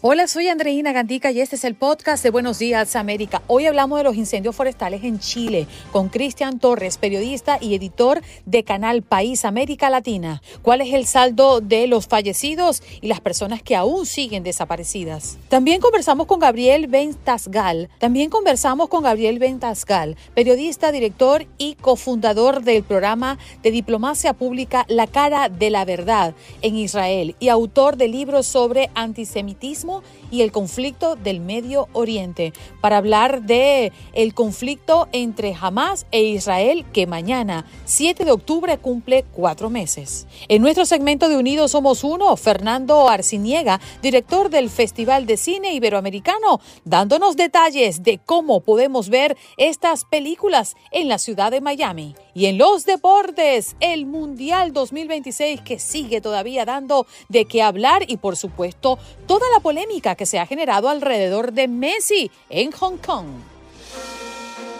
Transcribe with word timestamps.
Hola, 0.00 0.28
soy 0.28 0.46
Andreina 0.46 0.92
Gandica 0.92 1.32
y 1.32 1.40
este 1.40 1.56
es 1.56 1.64
el 1.64 1.74
podcast 1.74 2.22
de 2.22 2.30
Buenos 2.30 2.60
Días 2.60 2.94
América. 2.94 3.42
Hoy 3.48 3.66
hablamos 3.66 3.98
de 3.98 4.04
los 4.04 4.14
incendios 4.14 4.54
forestales 4.54 5.02
en 5.02 5.18
Chile 5.18 5.66
con 5.90 6.08
Cristian 6.08 6.60
Torres, 6.60 6.98
periodista 6.98 7.58
y 7.60 7.74
editor 7.74 8.22
de 8.46 8.62
Canal 8.62 9.02
País 9.02 9.44
América 9.44 9.90
Latina. 9.90 10.40
¿Cuál 10.62 10.82
es 10.82 10.94
el 10.94 11.04
saldo 11.04 11.60
de 11.60 11.88
los 11.88 12.06
fallecidos 12.06 12.80
y 13.00 13.08
las 13.08 13.20
personas 13.20 13.60
que 13.60 13.74
aún 13.74 14.06
siguen 14.06 14.44
desaparecidas? 14.44 15.36
También 15.48 15.80
conversamos 15.80 16.28
con 16.28 16.38
Gabriel 16.38 16.86
Ventasgal. 16.86 17.88
También 17.98 18.30
conversamos 18.30 18.88
con 18.88 19.02
Gabriel 19.02 19.40
Ventasgal, 19.40 20.16
periodista, 20.32 20.92
director 20.92 21.44
y 21.58 21.74
cofundador 21.74 22.62
del 22.62 22.84
programa 22.84 23.36
de 23.64 23.72
diplomacia 23.72 24.32
pública 24.32 24.86
La 24.88 25.08
cara 25.08 25.48
de 25.48 25.70
la 25.70 25.84
verdad 25.84 26.34
en 26.62 26.76
Israel 26.76 27.34
y 27.40 27.48
autor 27.48 27.96
de 27.96 28.06
libros 28.06 28.46
sobre 28.46 28.90
antisemitismo 28.94 29.87
y 30.30 30.42
el 30.42 30.52
conflicto 30.52 31.16
del 31.16 31.40
Medio 31.40 31.88
Oriente 31.92 32.52
para 32.80 32.98
hablar 32.98 33.42
de 33.42 33.92
el 34.12 34.34
conflicto 34.34 35.08
entre 35.12 35.56
Hamas 35.58 36.06
e 36.10 36.22
Israel 36.22 36.84
que 36.92 37.06
mañana 37.06 37.64
7 37.84 38.24
de 38.24 38.32
octubre 38.32 38.78
cumple 38.78 39.24
cuatro 39.32 39.70
meses. 39.70 40.26
En 40.48 40.62
nuestro 40.62 40.84
segmento 40.84 41.28
de 41.28 41.36
Unidos 41.36 41.72
Somos 41.72 42.04
Uno, 42.04 42.36
Fernando 42.36 43.08
Arciniega, 43.08 43.80
director 44.02 44.50
del 44.50 44.70
Festival 44.70 45.26
de 45.26 45.36
Cine 45.36 45.72
Iberoamericano, 45.74 46.60
dándonos 46.84 47.36
detalles 47.36 48.02
de 48.02 48.18
cómo 48.18 48.60
podemos 48.60 49.08
ver 49.08 49.36
estas 49.56 50.04
películas 50.04 50.76
en 50.90 51.08
la 51.08 51.18
ciudad 51.18 51.50
de 51.50 51.60
Miami. 51.60 52.14
Y 52.38 52.46
en 52.46 52.56
los 52.56 52.84
deportes, 52.84 53.74
el 53.80 54.06
Mundial 54.06 54.72
2026 54.72 55.60
que 55.62 55.80
sigue 55.80 56.20
todavía 56.20 56.64
dando 56.64 57.04
de 57.28 57.46
qué 57.46 57.62
hablar 57.62 58.04
y 58.06 58.18
por 58.18 58.36
supuesto 58.36 58.96
toda 59.26 59.44
la 59.52 59.58
polémica 59.58 60.14
que 60.14 60.24
se 60.24 60.38
ha 60.38 60.46
generado 60.46 60.88
alrededor 60.88 61.52
de 61.52 61.66
Messi 61.66 62.30
en 62.48 62.70
Hong 62.70 62.98
Kong. 62.98 63.26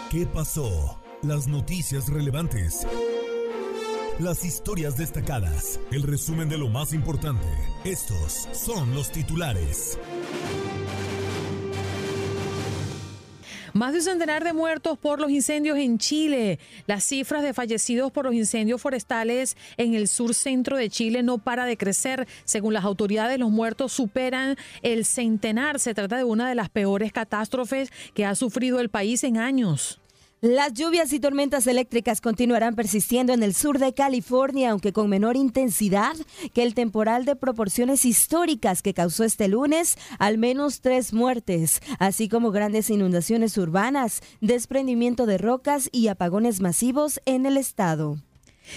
¿Qué 0.08 0.24
pasó? 0.24 1.00
Las 1.22 1.48
noticias 1.48 2.08
relevantes. 2.08 2.86
Las 4.20 4.44
historias 4.44 4.96
destacadas. 4.96 5.80
El 5.90 6.04
resumen 6.04 6.48
de 6.48 6.58
lo 6.58 6.68
más 6.68 6.92
importante. 6.92 7.48
Estos 7.82 8.48
son 8.52 8.94
los 8.94 9.10
titulares. 9.10 9.98
Más 13.78 13.92
de 13.92 13.98
un 13.98 14.04
centenar 14.04 14.42
de 14.42 14.52
muertos 14.52 14.98
por 14.98 15.20
los 15.20 15.30
incendios 15.30 15.78
en 15.78 15.98
Chile. 15.98 16.58
Las 16.88 17.04
cifras 17.04 17.44
de 17.44 17.54
fallecidos 17.54 18.10
por 18.10 18.24
los 18.24 18.34
incendios 18.34 18.82
forestales 18.82 19.56
en 19.76 19.94
el 19.94 20.08
sur 20.08 20.34
centro 20.34 20.76
de 20.76 20.90
Chile 20.90 21.22
no 21.22 21.38
para 21.38 21.64
de 21.64 21.76
crecer. 21.76 22.26
Según 22.44 22.74
las 22.74 22.82
autoridades, 22.82 23.38
los 23.38 23.50
muertos 23.50 23.92
superan 23.92 24.56
el 24.82 25.04
centenar. 25.04 25.78
Se 25.78 25.94
trata 25.94 26.16
de 26.16 26.24
una 26.24 26.48
de 26.48 26.56
las 26.56 26.70
peores 26.70 27.12
catástrofes 27.12 27.92
que 28.14 28.24
ha 28.24 28.34
sufrido 28.34 28.80
el 28.80 28.88
país 28.88 29.22
en 29.22 29.36
años. 29.38 30.00
Las 30.40 30.72
lluvias 30.72 31.12
y 31.12 31.18
tormentas 31.18 31.66
eléctricas 31.66 32.20
continuarán 32.20 32.76
persistiendo 32.76 33.32
en 33.32 33.42
el 33.42 33.54
sur 33.54 33.80
de 33.80 33.92
California, 33.92 34.70
aunque 34.70 34.92
con 34.92 35.08
menor 35.08 35.34
intensidad 35.34 36.14
que 36.54 36.62
el 36.62 36.74
temporal 36.74 37.24
de 37.24 37.34
proporciones 37.34 38.04
históricas 38.04 38.80
que 38.80 38.94
causó 38.94 39.24
este 39.24 39.48
lunes 39.48 39.98
al 40.20 40.38
menos 40.38 40.80
tres 40.80 41.12
muertes, 41.12 41.80
así 41.98 42.28
como 42.28 42.52
grandes 42.52 42.88
inundaciones 42.88 43.58
urbanas, 43.58 44.20
desprendimiento 44.40 45.26
de 45.26 45.38
rocas 45.38 45.88
y 45.90 46.06
apagones 46.06 46.60
masivos 46.60 47.20
en 47.24 47.44
el 47.44 47.56
estado. 47.56 48.18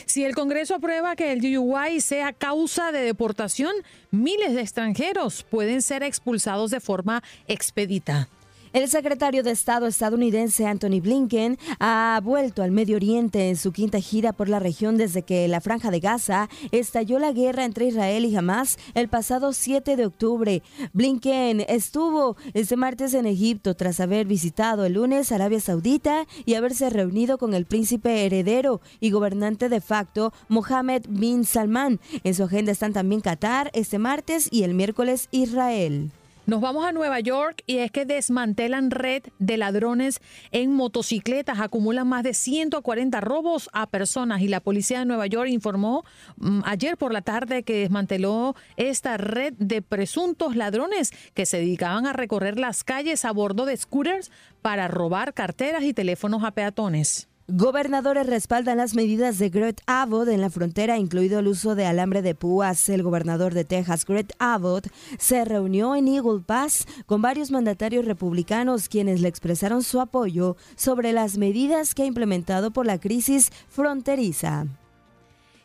Si 0.08 0.24
el 0.24 0.34
Congreso 0.34 0.74
aprueba 0.74 1.16
que 1.16 1.32
el 1.32 1.42
DUI 1.42 2.02
sea 2.02 2.34
causa 2.34 2.92
de 2.92 3.02
deportación, 3.02 3.74
miles 4.10 4.56
de 4.56 4.62
extranjeros 4.62 5.44
pueden 5.44 5.84
ser 5.84 6.02
expulsados 6.02 6.72
de 6.72 6.80
forma 6.80 7.22
expedita. 7.48 8.30
El 8.74 8.88
secretario 8.88 9.44
de 9.44 9.52
Estado 9.52 9.86
estadounidense 9.86 10.66
Anthony 10.66 11.02
Blinken 11.02 11.58
ha 11.82 12.22
vuelto 12.24 12.64
al 12.64 12.72
Medio 12.72 12.96
Oriente 12.96 13.50
en 13.50 13.58
su 13.58 13.74
quinta 13.74 14.00
gira 14.00 14.32
por 14.32 14.48
la 14.48 14.59
región 14.59 14.96
desde 14.96 15.24
que 15.24 15.46
la 15.50 15.59
franja 15.59 15.92
de 15.92 16.00
Gaza 16.00 16.48
estalló 16.72 17.20
la 17.20 17.34
guerra 17.34 17.66
entre 17.66 17.88
Israel 17.88 18.24
y 18.24 18.34
Hamas 18.34 18.80
el 18.94 19.09
pasado 19.09 19.52
7 19.52 19.98
de 19.98 20.06
octubre. 20.06 20.64
Blinken 20.94 21.66
estuvo 21.68 22.38
este 22.54 22.78
martes 22.78 23.14
en 23.14 23.26
Egipto 23.26 23.76
tras 23.76 24.00
haber 24.00 24.26
visitado 24.26 24.86
el 24.86 24.94
lunes 24.94 25.34
Arabia 25.34 25.59
Saudita 25.59 26.26
y 26.46 26.53
haberse 26.53 26.90
reunido 26.90 27.38
con 27.38 27.53
el 27.53 27.66
príncipe 27.66 28.26
heredero 28.26 28.80
y 29.02 29.12
gobernante 29.12 29.68
de 29.68 29.82
facto 29.82 30.32
Mohammed 30.48 31.08
bin 31.09 31.44
Salman. 31.44 32.00
En 32.24 32.34
su 32.34 32.44
agenda 32.44 32.72
están 32.72 32.94
también 32.94 33.20
Qatar 33.20 33.70
este 33.74 34.00
martes 34.00 34.48
y 34.50 34.64
el 34.64 34.76
miércoles 34.76 35.28
Israel. 35.32 36.12
Nos 36.52 36.60
vamos 36.60 36.86
a 36.86 36.92
Nueva 36.92 37.22
York 37.22 37.64
y 37.66 37.78
es 37.78 37.92
que 37.92 38.04
desmantelan 38.04 38.92
red 38.92 39.24
de 39.40 39.56
ladrones 39.56 40.20
en 40.52 40.74
motocicletas, 40.74 41.62
acumulan 41.62 42.10
más 42.10 42.24
de 42.24 42.34
140 42.34 43.22
robos 43.22 43.70
a 43.72 43.88
personas 43.88 44.42
y 44.42 44.50
la 44.50 44.59
policía 44.59 45.00
de 45.00 45.06
Nueva 45.06 45.28
York 45.28 45.48
informó 45.50 46.03
mm, 46.36 46.59
ayer 46.66 46.98
por 46.98 47.14
la 47.14 47.22
tarde 47.22 47.64
que 47.64 47.80
desmanteló 47.80 48.53
esta 48.76 49.16
red 49.16 49.53
de 49.59 49.82
presuntos 49.82 50.58
ladrones 50.58 51.12
que 51.34 51.46
se 51.46 51.56
dedicaban 51.56 52.06
a 52.06 52.12
recorrer 52.12 52.59
las 52.59 52.84
calles 52.84 53.24
a 53.24 53.32
bordo 53.32 53.64
de 53.64 53.78
scooters 53.78 54.30
para 54.62 54.90
robar 54.90 55.34
carteras 55.34 55.84
y 55.84 55.94
teléfonos 55.94 56.44
a 56.44 56.52
peatones. 56.52 57.31
Gobernadores 57.47 58.28
respaldan 58.28 58.78
las 58.78 58.96
medidas 58.96 59.38
de 59.38 59.49
Greg 59.49 59.76
Abbott 59.85 60.29
en 60.29 60.41
la 60.41 60.49
frontera, 60.49 60.97
incluido 60.97 61.40
el 61.40 61.47
uso 61.47 61.76
de 61.76 61.85
alambre 61.85 62.22
de 62.22 62.35
púas. 62.35 62.88
El 62.88 63.03
gobernador 63.03 63.53
de 63.53 63.66
Texas, 63.66 64.05
Greg 64.05 64.28
Abbott, 64.40 64.88
se 65.17 65.43
reunió 65.43 65.96
en 65.96 66.08
Eagle 66.08 66.41
Pass 66.46 66.85
con 67.05 67.22
varios 67.22 67.52
mandatarios 67.52 68.05
republicanos 68.05 68.88
quienes 68.88 69.22
le 69.22 69.28
expresaron 69.28 69.84
su 69.84 69.99
apoyo 69.99 70.55
sobre 70.76 71.14
las 71.14 71.38
medidas 71.38 71.93
que 71.93 72.03
ha 72.03 72.05
implementado 72.05 72.72
por 72.72 72.85
la 72.85 72.99
crisis 72.99 73.52
fronteriza. 73.67 74.67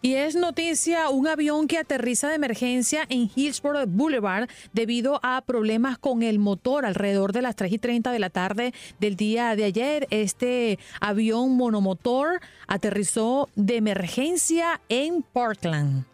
Y 0.06 0.14
es 0.14 0.36
noticia 0.36 1.08
un 1.10 1.26
avión 1.26 1.66
que 1.66 1.78
aterriza 1.78 2.28
de 2.28 2.36
emergencia 2.36 3.04
en 3.08 3.28
Hillsborough 3.34 3.88
Boulevard 3.88 4.48
debido 4.72 5.18
a 5.24 5.40
problemas 5.40 5.98
con 5.98 6.22
el 6.22 6.38
motor 6.38 6.86
alrededor 6.86 7.32
de 7.32 7.42
las 7.42 7.56
3 7.56 7.72
y 7.72 7.78
30 7.78 8.12
de 8.12 8.18
la 8.20 8.30
tarde 8.30 8.72
del 9.00 9.16
día 9.16 9.56
de 9.56 9.64
ayer. 9.64 10.06
Este 10.10 10.78
avión 11.00 11.56
monomotor 11.56 12.38
aterrizó 12.68 13.48
de 13.56 13.78
emergencia 13.78 14.80
en 14.88 15.24
Portland. 15.24 16.04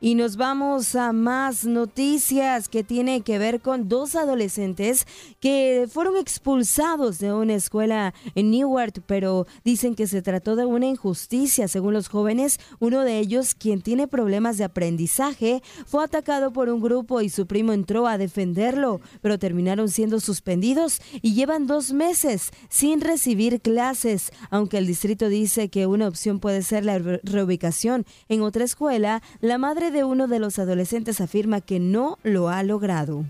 Y 0.00 0.14
nos 0.14 0.36
vamos 0.36 0.94
a 0.94 1.12
más 1.12 1.64
noticias 1.64 2.68
que 2.68 2.84
tienen 2.84 3.24
que 3.24 3.36
ver 3.38 3.60
con 3.60 3.88
dos 3.88 4.14
adolescentes 4.14 5.08
que 5.40 5.88
fueron 5.92 6.16
expulsados 6.16 7.18
de 7.18 7.32
una 7.32 7.54
escuela 7.54 8.14
en 8.36 8.52
Newark, 8.52 9.02
pero 9.06 9.48
dicen 9.64 9.96
que 9.96 10.06
se 10.06 10.22
trató 10.22 10.54
de 10.54 10.66
una 10.66 10.86
injusticia. 10.86 11.66
Según 11.66 11.94
los 11.94 12.06
jóvenes, 12.06 12.60
uno 12.78 13.02
de 13.02 13.18
ellos, 13.18 13.56
quien 13.56 13.82
tiene 13.82 14.06
problemas 14.06 14.56
de 14.56 14.64
aprendizaje, 14.64 15.64
fue 15.84 16.04
atacado 16.04 16.52
por 16.52 16.68
un 16.68 16.80
grupo 16.80 17.20
y 17.20 17.28
su 17.28 17.48
primo 17.48 17.72
entró 17.72 18.06
a 18.06 18.18
defenderlo, 18.18 19.00
pero 19.20 19.40
terminaron 19.40 19.88
siendo 19.88 20.20
suspendidos 20.20 21.00
y 21.22 21.34
llevan 21.34 21.66
dos 21.66 21.92
meses 21.92 22.52
sin 22.68 23.00
recibir 23.00 23.60
clases. 23.60 24.30
Aunque 24.50 24.78
el 24.78 24.86
distrito 24.86 25.28
dice 25.28 25.70
que 25.70 25.86
una 25.86 26.06
opción 26.06 26.38
puede 26.38 26.62
ser 26.62 26.84
la 26.84 27.00
reubicación 27.00 28.06
en 28.28 28.42
otra 28.42 28.64
escuela, 28.64 29.22
la 29.40 29.58
madre 29.58 29.87
de 29.90 30.04
uno 30.04 30.26
de 30.28 30.38
los 30.38 30.58
adolescentes 30.58 31.20
afirma 31.20 31.60
que 31.60 31.80
no 31.80 32.18
lo 32.22 32.48
ha 32.48 32.62
logrado. 32.62 33.24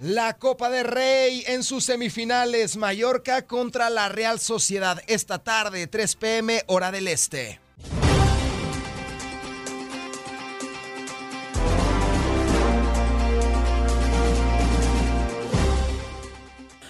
La 0.00 0.38
Copa 0.38 0.70
de 0.70 0.82
Rey 0.82 1.44
en 1.46 1.62
sus 1.62 1.84
semifinales, 1.84 2.76
Mallorca 2.76 3.46
contra 3.46 3.90
la 3.90 4.08
Real 4.08 4.40
Sociedad 4.40 5.02
esta 5.06 5.40
tarde, 5.40 5.86
3 5.86 6.16
pm, 6.16 6.62
hora 6.68 6.90
del 6.90 7.06
este. 7.06 7.60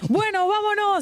Bueno, 0.09 0.47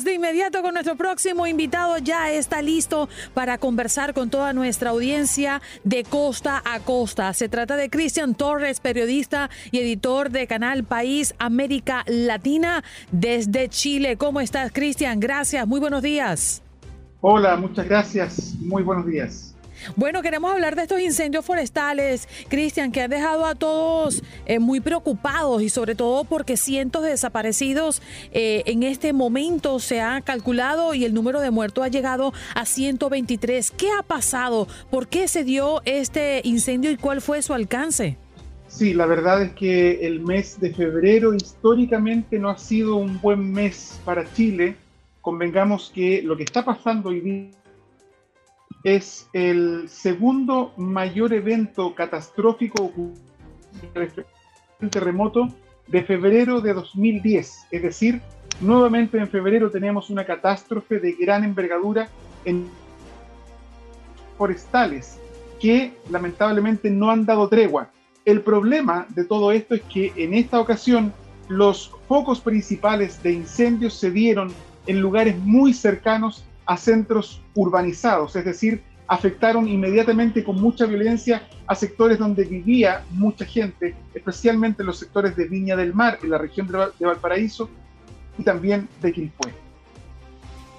de 0.04 0.14
inmediato 0.14 0.62
con 0.62 0.74
nuestro 0.74 0.96
próximo 0.96 1.46
invitado. 1.46 1.98
Ya 1.98 2.30
está 2.30 2.62
listo 2.62 3.08
para 3.34 3.58
conversar 3.58 4.14
con 4.14 4.30
toda 4.30 4.52
nuestra 4.52 4.90
audiencia 4.90 5.60
de 5.84 6.04
costa 6.04 6.62
a 6.64 6.80
costa. 6.80 7.32
Se 7.32 7.48
trata 7.48 7.76
de 7.76 7.90
Cristian 7.90 8.34
Torres, 8.34 8.80
periodista 8.80 9.50
y 9.70 9.78
editor 9.78 10.30
de 10.30 10.46
Canal 10.46 10.84
País 10.84 11.34
América 11.38 12.04
Latina 12.06 12.84
desde 13.12 13.68
Chile. 13.68 14.16
¿Cómo 14.16 14.40
estás, 14.40 14.72
Cristian? 14.72 15.20
Gracias, 15.20 15.66
muy 15.66 15.80
buenos 15.80 16.02
días. 16.02 16.62
Hola, 17.20 17.56
muchas 17.56 17.88
gracias. 17.88 18.54
Muy 18.60 18.82
buenos 18.82 19.06
días. 19.06 19.47
Bueno, 19.96 20.22
queremos 20.22 20.52
hablar 20.52 20.76
de 20.76 20.82
estos 20.82 21.00
incendios 21.00 21.44
forestales, 21.44 22.28
Cristian, 22.48 22.92
que 22.92 23.02
han 23.02 23.10
dejado 23.10 23.46
a 23.46 23.54
todos 23.54 24.22
eh, 24.46 24.58
muy 24.58 24.80
preocupados 24.80 25.62
y 25.62 25.68
sobre 25.68 25.94
todo 25.94 26.24
porque 26.24 26.56
cientos 26.56 27.02
de 27.02 27.10
desaparecidos 27.10 28.02
eh, 28.32 28.62
en 28.66 28.82
este 28.82 29.12
momento 29.12 29.78
se 29.78 30.00
ha 30.00 30.20
calculado 30.20 30.94
y 30.94 31.04
el 31.04 31.14
número 31.14 31.40
de 31.40 31.50
muertos 31.50 31.84
ha 31.84 31.88
llegado 31.88 32.32
a 32.54 32.64
123. 32.64 33.70
¿Qué 33.70 33.88
ha 33.98 34.02
pasado? 34.02 34.68
¿Por 34.90 35.08
qué 35.08 35.28
se 35.28 35.44
dio 35.44 35.82
este 35.84 36.40
incendio 36.44 36.90
y 36.90 36.96
cuál 36.96 37.20
fue 37.20 37.42
su 37.42 37.54
alcance? 37.54 38.16
Sí, 38.68 38.92
la 38.92 39.06
verdad 39.06 39.42
es 39.42 39.52
que 39.52 40.06
el 40.06 40.20
mes 40.20 40.60
de 40.60 40.74
febrero 40.74 41.34
históricamente 41.34 42.38
no 42.38 42.50
ha 42.50 42.58
sido 42.58 42.96
un 42.96 43.18
buen 43.20 43.50
mes 43.52 43.98
para 44.04 44.30
Chile. 44.34 44.76
Convengamos 45.22 45.90
que 45.94 46.22
lo 46.22 46.36
que 46.36 46.42
está 46.42 46.64
pasando 46.64 47.08
hoy 47.08 47.20
día 47.20 47.50
es 48.84 49.28
el 49.32 49.88
segundo 49.88 50.72
mayor 50.76 51.32
evento 51.32 51.94
catastrófico 51.94 52.92
el 54.80 54.90
terremoto 54.90 55.48
de 55.88 56.02
febrero 56.04 56.60
de 56.60 56.74
2010. 56.74 57.66
Es 57.70 57.82
decir, 57.82 58.20
nuevamente 58.60 59.18
en 59.18 59.28
febrero 59.28 59.70
tenemos 59.70 60.10
una 60.10 60.24
catástrofe 60.24 61.00
de 61.00 61.12
gran 61.12 61.44
envergadura 61.44 62.08
en 62.44 62.66
forestales 64.36 65.18
que 65.60 65.92
lamentablemente 66.10 66.90
no 66.90 67.10
han 67.10 67.26
dado 67.26 67.48
tregua. 67.48 67.90
El 68.24 68.42
problema 68.42 69.06
de 69.10 69.24
todo 69.24 69.50
esto 69.52 69.74
es 69.74 69.82
que 69.82 70.12
en 70.16 70.34
esta 70.34 70.60
ocasión 70.60 71.12
los 71.48 71.90
focos 72.06 72.40
principales 72.40 73.22
de 73.22 73.32
incendios 73.32 73.94
se 73.94 74.10
dieron 74.10 74.52
en 74.86 75.00
lugares 75.00 75.36
muy 75.38 75.72
cercanos 75.72 76.44
a 76.68 76.76
centros 76.76 77.42
urbanizados, 77.54 78.36
es 78.36 78.44
decir, 78.44 78.82
afectaron 79.06 79.66
inmediatamente 79.66 80.44
con 80.44 80.60
mucha 80.60 80.84
violencia 80.84 81.48
a 81.66 81.74
sectores 81.74 82.18
donde 82.18 82.44
vivía 82.44 83.04
mucha 83.10 83.46
gente, 83.46 83.96
especialmente 84.12 84.82
en 84.82 84.86
los 84.86 84.98
sectores 84.98 85.34
de 85.34 85.48
Viña 85.48 85.76
del 85.76 85.94
Mar, 85.94 86.18
en 86.22 86.28
la 86.28 86.36
región 86.36 86.68
de 86.68 87.06
Valparaíso 87.06 87.70
y 88.36 88.44
también 88.44 88.86
de 89.00 89.12
Quilpué. 89.12 89.67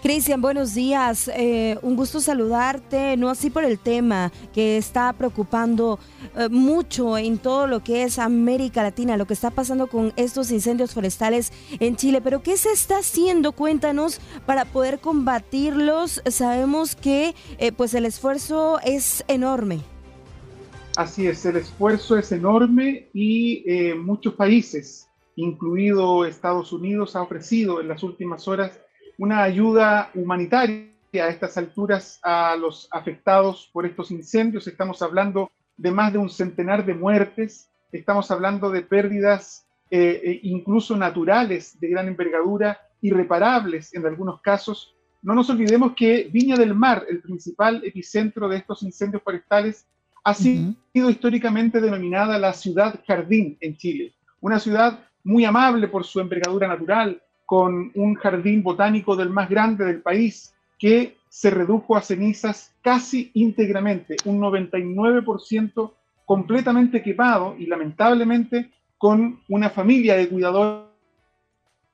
Cristian, 0.01 0.41
buenos 0.41 0.75
días. 0.75 1.29
Eh, 1.35 1.77
un 1.81 1.97
gusto 1.97 2.21
saludarte, 2.21 3.17
no 3.17 3.29
así 3.29 3.49
por 3.49 3.65
el 3.65 3.77
tema 3.79 4.31
que 4.53 4.77
está 4.77 5.11
preocupando 5.11 5.99
eh, 6.37 6.47
mucho 6.47 7.17
en 7.17 7.37
todo 7.37 7.67
lo 7.67 7.83
que 7.83 8.03
es 8.03 8.17
América 8.17 8.81
Latina, 8.81 9.17
lo 9.17 9.27
que 9.27 9.33
está 9.33 9.51
pasando 9.51 9.87
con 9.87 10.13
estos 10.15 10.51
incendios 10.51 10.93
forestales 10.93 11.51
en 11.81 11.97
Chile. 11.97 12.21
Pero 12.21 12.41
¿qué 12.41 12.55
se 12.55 12.71
está 12.71 12.99
haciendo? 12.99 13.51
Cuéntanos 13.51 14.21
para 14.45 14.63
poder 14.63 14.99
combatirlos. 14.99 16.21
Sabemos 16.29 16.95
que 16.95 17.35
eh, 17.57 17.73
pues 17.73 17.93
el 17.93 18.05
esfuerzo 18.05 18.79
es 18.85 19.25
enorme. 19.27 19.81
Así 20.95 21.27
es, 21.27 21.45
el 21.45 21.57
esfuerzo 21.57 22.17
es 22.17 22.31
enorme 22.31 23.09
y 23.13 23.63
muchos 23.97 24.33
países, 24.33 25.07
incluido 25.35 26.25
Estados 26.25 26.73
Unidos, 26.73 27.15
ha 27.15 27.21
ofrecido 27.21 27.79
en 27.79 27.87
las 27.87 28.03
últimas 28.03 28.47
horas 28.47 28.79
una 29.19 29.43
ayuda 29.43 30.11
humanitaria 30.15 30.87
a 31.13 31.27
estas 31.27 31.57
alturas 31.57 32.21
a 32.23 32.55
los 32.55 32.87
afectados 32.89 33.69
por 33.73 33.85
estos 33.85 34.11
incendios. 34.11 34.65
Estamos 34.65 35.01
hablando 35.01 35.51
de 35.75 35.91
más 35.91 36.13
de 36.13 36.19
un 36.19 36.29
centenar 36.29 36.85
de 36.85 36.93
muertes, 36.93 37.69
estamos 37.91 38.31
hablando 38.31 38.69
de 38.69 38.81
pérdidas 38.81 39.67
eh, 39.91 40.21
eh, 40.23 40.39
incluso 40.43 40.95
naturales 40.95 41.77
de 41.81 41.89
gran 41.89 42.07
envergadura, 42.07 42.79
irreparables 43.01 43.93
en 43.93 44.05
algunos 44.05 44.39
casos. 44.39 44.95
No 45.21 45.35
nos 45.35 45.49
olvidemos 45.49 45.93
que 45.97 46.29
Viña 46.31 46.55
del 46.55 46.73
Mar, 46.73 47.05
el 47.09 47.21
principal 47.21 47.81
epicentro 47.83 48.47
de 48.47 48.55
estos 48.55 48.83
incendios 48.83 49.21
forestales, 49.21 49.85
ha 50.23 50.33
sido 50.33 51.09
históricamente 51.09 51.81
denominada 51.81 52.37
la 52.37 52.53
ciudad 52.53 53.01
jardín 53.05 53.57
en 53.59 53.75
Chile. 53.75 54.13
Una 54.39 54.59
ciudad 54.59 54.99
muy 55.25 55.43
amable 55.43 55.89
por 55.89 56.05
su 56.05 56.21
envergadura 56.21 56.69
natural, 56.69 57.21
con 57.49 57.91
un 57.95 58.13
jardín 58.13 58.61
botánico 58.61 59.15
del 59.15 59.31
más 59.31 59.49
grande 59.49 59.83
del 59.83 60.03
país 60.03 60.53
que 60.77 61.17
se 61.29 61.49
redujo 61.49 61.97
a 61.97 62.01
cenizas 62.01 62.75
casi 62.83 63.31
íntegramente, 63.33 64.17
un 64.25 64.39
99% 64.39 65.93
completamente 66.25 66.99
equipado 66.99 67.55
y 67.57 67.65
lamentablemente 67.65 68.69
con 68.99 69.39
una 69.49 69.71
familia 69.71 70.15
de 70.15 70.29
cuidadores 70.29 70.89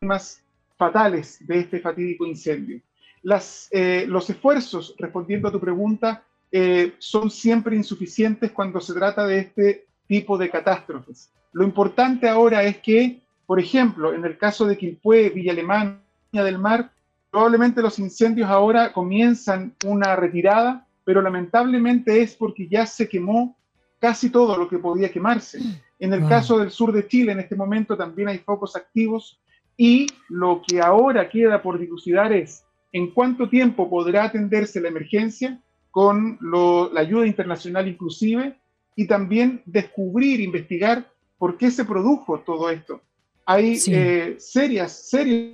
más 0.01 0.43
fatales 0.75 1.37
de 1.47 1.59
este 1.59 1.79
fatídico 1.79 2.25
incendio. 2.25 2.81
Las, 3.23 3.69
eh, 3.71 4.03
los 4.09 4.29
esfuerzos, 4.29 4.93
respondiendo 4.97 5.47
a 5.47 5.53
tu 5.53 5.61
pregunta, 5.61 6.25
eh, 6.51 6.95
son 6.99 7.31
siempre 7.31 7.77
insuficientes 7.77 8.51
cuando 8.51 8.81
se 8.81 8.93
trata 8.93 9.25
de 9.25 9.39
este 9.39 9.85
tipo 10.05 10.37
de 10.37 10.49
catástrofes. 10.49 11.31
Lo 11.53 11.63
importante 11.63 12.27
ahora 12.27 12.61
es 12.63 12.79
que 12.79 13.21
por 13.45 13.59
ejemplo, 13.59 14.13
en 14.13 14.25
el 14.25 14.37
caso 14.37 14.65
de 14.65 14.77
Quilpué, 14.77 15.29
Villa 15.29 15.51
Alemana, 15.51 16.01
del 16.31 16.59
Mar, 16.59 16.91
probablemente 17.31 17.81
los 17.81 17.99
incendios 17.99 18.49
ahora 18.49 18.91
comienzan 18.91 19.73
una 19.85 20.15
retirada, 20.15 20.87
pero 21.03 21.21
lamentablemente 21.21 22.21
es 22.21 22.35
porque 22.35 22.67
ya 22.67 22.85
se 22.85 23.07
quemó 23.07 23.55
casi 23.99 24.29
todo 24.29 24.57
lo 24.57 24.67
que 24.67 24.79
podía 24.79 25.11
quemarse. 25.11 25.59
En 25.99 26.13
el 26.13 26.27
caso 26.27 26.57
del 26.59 26.71
sur 26.71 26.91
de 26.91 27.07
Chile, 27.07 27.31
en 27.31 27.39
este 27.39 27.55
momento 27.55 27.95
también 27.95 28.27
hay 28.27 28.39
focos 28.39 28.75
activos 28.75 29.39
y 29.77 30.07
lo 30.29 30.61
que 30.65 30.81
ahora 30.81 31.29
queda 31.29 31.61
por 31.61 31.79
dilucidar 31.79 32.33
es 32.33 32.65
en 32.91 33.11
cuánto 33.11 33.49
tiempo 33.49 33.89
podrá 33.89 34.25
atenderse 34.25 34.81
la 34.81 34.89
emergencia 34.89 35.61
con 35.91 36.37
la 36.41 36.99
ayuda 36.99 37.27
internacional 37.27 37.87
inclusive 37.87 38.57
y 38.95 39.07
también 39.07 39.61
descubrir, 39.65 40.39
investigar 40.41 41.09
por 41.37 41.57
qué 41.57 41.71
se 41.71 41.85
produjo 41.85 42.39
todo 42.39 42.69
esto 42.69 43.01
hay 43.45 43.79
eh, 43.87 44.35
serias, 44.39 44.91
serias. 44.91 45.53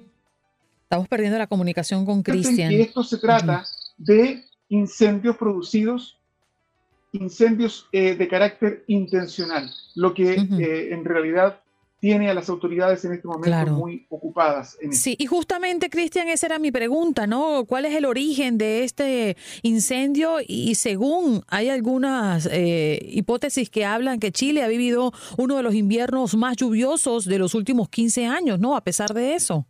Estamos 0.83 1.07
perdiendo 1.07 1.37
la 1.37 1.47
comunicación 1.47 2.05
con 2.05 2.23
Cristian. 2.23 2.71
Esto 2.71 3.03
se 3.03 3.17
trata 3.17 3.65
de 3.97 4.43
incendios 4.69 5.37
producidos, 5.37 6.19
incendios 7.11 7.87
eh, 7.91 8.15
de 8.15 8.27
carácter 8.27 8.83
intencional, 8.87 9.69
lo 9.95 10.13
que 10.13 10.33
eh, 10.33 10.93
en 10.93 11.05
realidad 11.05 11.60
tiene 12.01 12.31
a 12.31 12.33
las 12.33 12.49
autoridades 12.49 13.05
en 13.05 13.13
este 13.13 13.27
momento 13.27 13.73
muy 13.73 14.07
ocupadas. 14.09 14.75
En 14.81 14.91
sí, 14.91 15.15
y 15.19 15.27
justamente, 15.27 15.87
Cristian, 15.87 16.27
esa 16.29 16.47
era 16.47 16.57
mi 16.57 16.71
pregunta, 16.71 17.27
¿no? 17.27 17.63
¿Cuál 17.65 17.85
es 17.85 17.95
el 17.95 18.05
origen 18.05 18.57
de 18.57 18.83
este 18.83 19.37
incendio? 19.61 20.37
Y 20.45 20.73
según 20.73 21.43
hay 21.47 21.69
algunas 21.69 22.49
eh, 22.51 22.99
hipótesis 23.03 23.69
que 23.69 23.85
hablan 23.85 24.19
que 24.19 24.31
Chile 24.31 24.63
ha 24.63 24.67
vivido 24.67 25.13
uno 25.37 25.57
de 25.57 25.63
los 25.63 25.75
inviernos 25.75 26.35
más 26.35 26.57
lluviosos 26.57 27.25
de 27.25 27.37
los 27.37 27.53
últimos 27.53 27.87
15 27.89 28.25
años, 28.25 28.59
¿no? 28.59 28.75
A 28.75 28.83
pesar 28.83 29.13
de 29.13 29.35
eso. 29.35 29.67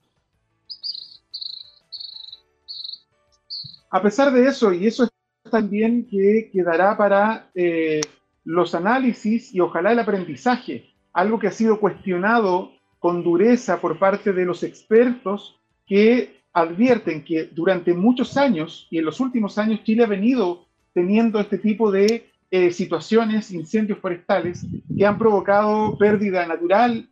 A 3.90 4.02
pesar 4.02 4.32
de 4.32 4.48
eso, 4.48 4.72
y 4.72 4.88
eso 4.88 5.04
es 5.04 5.52
también 5.52 6.08
que 6.10 6.50
quedará 6.54 6.96
para 6.96 7.52
eh, 7.56 8.00
los 8.46 8.74
análisis 8.74 9.54
y 9.54 9.60
ojalá 9.60 9.92
el 9.92 10.00
aprendizaje 10.00 10.90
algo 11.13 11.39
que 11.39 11.48
ha 11.48 11.51
sido 11.51 11.80
cuestionado 11.80 12.72
con 13.00 13.24
dureza 13.24 13.82
por 13.82 13.98
parte 13.98 14.32
de 14.34 14.46
los 14.46 14.63
expertos 14.63 15.60
que 15.88 16.41
advierten 16.53 17.24
que 17.24 17.46
durante 17.46 17.94
muchos 17.94 18.38
años 18.38 18.88
y 18.89 18.98
en 18.98 19.06
los 19.06 19.20
últimos 19.20 19.58
años 19.58 19.84
Chile 19.84 20.03
ha 20.03 20.08
venido 20.08 20.65
teniendo 20.94 21.39
este 21.39 21.58
tipo 21.58 21.91
de 21.91 22.30
eh, 22.51 22.72
situaciones, 22.72 23.51
incendios 23.51 24.00
forestales, 24.00 24.65
que 24.96 25.06
han 25.06 25.18
provocado 25.18 25.98
pérdida 25.98 26.46
natural, 26.46 27.08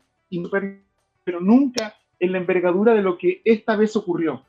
pero 1.23 1.39
nunca 1.39 1.95
en 2.19 2.33
la 2.33 2.37
envergadura 2.37 2.93
de 2.93 3.01
lo 3.01 3.17
que 3.17 3.41
esta 3.45 3.77
vez 3.77 3.95
ocurrió. 3.95 4.43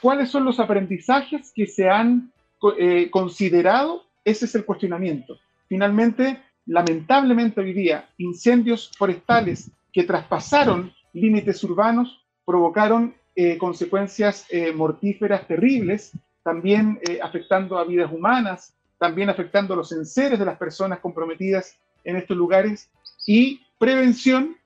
¿Cuáles 0.00 0.30
son 0.30 0.44
los 0.44 0.60
aprendizajes 0.60 1.52
que 1.52 1.66
se 1.66 1.90
han 1.90 2.30
eh, 2.78 3.10
considerado? 3.10 4.04
Ese 4.24 4.44
es 4.44 4.54
el 4.54 4.64
cuestionamiento. 4.64 5.38
Finalmente, 5.68 6.40
lamentablemente 6.68 7.60
hoy 7.60 7.72
día, 7.72 8.08
incendios 8.18 8.92
forestales 8.96 9.70
que 9.92 10.04
traspasaron 10.04 10.92
límites 11.14 11.64
urbanos 11.64 12.22
provocaron 12.44 13.14
eh, 13.34 13.56
consecuencias 13.56 14.46
eh, 14.50 14.72
mortíferas 14.72 15.46
terribles, 15.48 16.12
también 16.42 17.00
eh, 17.08 17.20
afectando 17.22 17.78
a 17.78 17.84
vidas 17.84 18.12
humanas, 18.12 18.74
también 18.98 19.30
afectando 19.30 19.74
a 19.74 19.78
los 19.78 19.92
enseres 19.92 20.38
de 20.38 20.44
las 20.44 20.58
personas 20.58 21.00
comprometidas 21.00 21.78
en 22.04 22.16
estos 22.16 22.36
lugares. 22.36 22.90
Y 23.26 23.60
prevención 23.78 24.56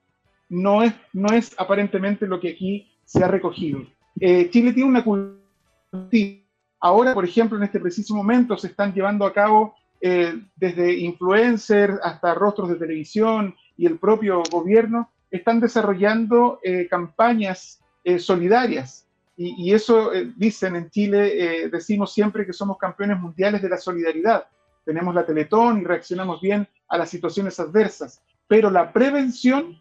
no 0.49 0.83
es, 0.83 0.95
no 1.13 1.33
es 1.33 1.55
aparentemente 1.57 2.27
lo 2.27 2.41
que 2.41 2.51
aquí 2.51 2.91
se 3.05 3.23
ha 3.23 3.29
recogido. 3.29 3.81
Chile 4.19 4.73
tiene 4.73 4.85
una 4.85 5.05
cultura. 5.05 5.39
Ahora, 6.81 7.15
por 7.15 7.25
ejemplo, 7.25 7.57
en 7.57 7.65
este 7.65 7.81
preciso 7.81 8.15
momento 8.15 8.57
se 8.57 8.69
están 8.69 8.93
llevando 8.93 9.25
a 9.25 9.33
cabo 9.33 9.75
eh, 10.05 10.35
desde 10.57 10.99
influencers 10.99 12.01
hasta 12.03 12.35
rostros 12.35 12.69
de 12.69 12.75
televisión 12.75 13.55
y 13.77 13.87
el 13.87 14.01
propio 14.01 14.43
gobierno, 14.51 15.13
están 15.31 15.61
desarrollando 15.61 16.59
eh, 16.65 16.89
campañas 16.91 17.81
eh, 18.03 18.19
solidarias. 18.19 19.07
Y, 19.37 19.73
eso 19.73 20.11
dicen 20.37 20.77
en 20.77 20.91
Chile, 20.91 21.69
decimos 21.71 22.13
siempre 22.13 22.45
que 22.45 22.53
somos 22.53 22.77
campeones 22.77 23.19
mundiales 23.19 23.63
de 23.63 23.69
la 23.69 23.79
solidaridad. 23.79 24.45
Tenemos 24.85 25.15
la 25.15 25.25
Teletón 25.25 25.81
y 25.81 25.85
reaccionamos 25.85 26.41
bien 26.41 26.69
a 26.89 26.99
las 26.99 27.09
situaciones 27.09 27.59
adversas. 27.59 28.23
Pero 28.47 28.71
la 28.71 28.93
prevención, 28.93 29.81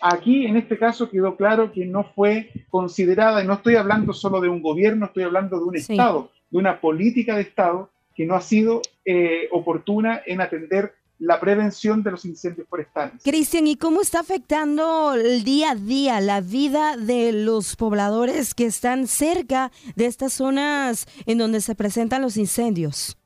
aquí 0.00 0.46
en 0.46 0.56
este 0.56 0.78
caso 0.78 1.10
quedó 1.10 1.36
claro 1.36 1.72
que 1.72 1.84
no 1.84 2.04
fue 2.14 2.50
considerada, 2.70 3.42
y 3.42 3.46
no 3.46 3.54
estoy 3.54 3.76
hablando 3.76 4.12
solo 4.12 4.40
de 4.40 4.48
un 4.48 4.62
gobierno, 4.62 5.06
estoy 5.06 5.24
hablando 5.24 5.58
de 5.58 5.64
un 5.64 5.76
Estado, 5.76 6.30
de 6.50 6.58
una 6.58 6.80
política 6.80 7.34
de 7.34 7.42
Estado 7.42 7.90
que 8.14 8.24
no 8.24 8.36
ha 8.36 8.40
sido 8.40 8.80
eh, 9.04 9.48
oportuna 9.52 10.22
en 10.26 10.40
atender 10.40 10.94
la 11.18 11.40
prevención 11.40 12.02
de 12.02 12.10
los 12.10 12.24
incendios 12.24 12.68
forestales. 12.68 13.22
Cristian, 13.22 13.66
¿y 13.66 13.76
cómo 13.76 14.00
está 14.00 14.20
afectando 14.20 15.14
el 15.14 15.44
día 15.44 15.72
a 15.72 15.74
día 15.74 16.20
la 16.20 16.40
vida 16.40 16.96
de 16.96 17.32
los 17.32 17.76
pobladores 17.76 18.54
que 18.54 18.66
están 18.66 19.06
cerca 19.06 19.70
de 19.94 20.06
estas 20.06 20.32
zonas 20.32 21.06
en 21.26 21.38
donde 21.38 21.60
se 21.60 21.74
presentan 21.74 22.22
los 22.22 22.36
incendios? 22.36 23.16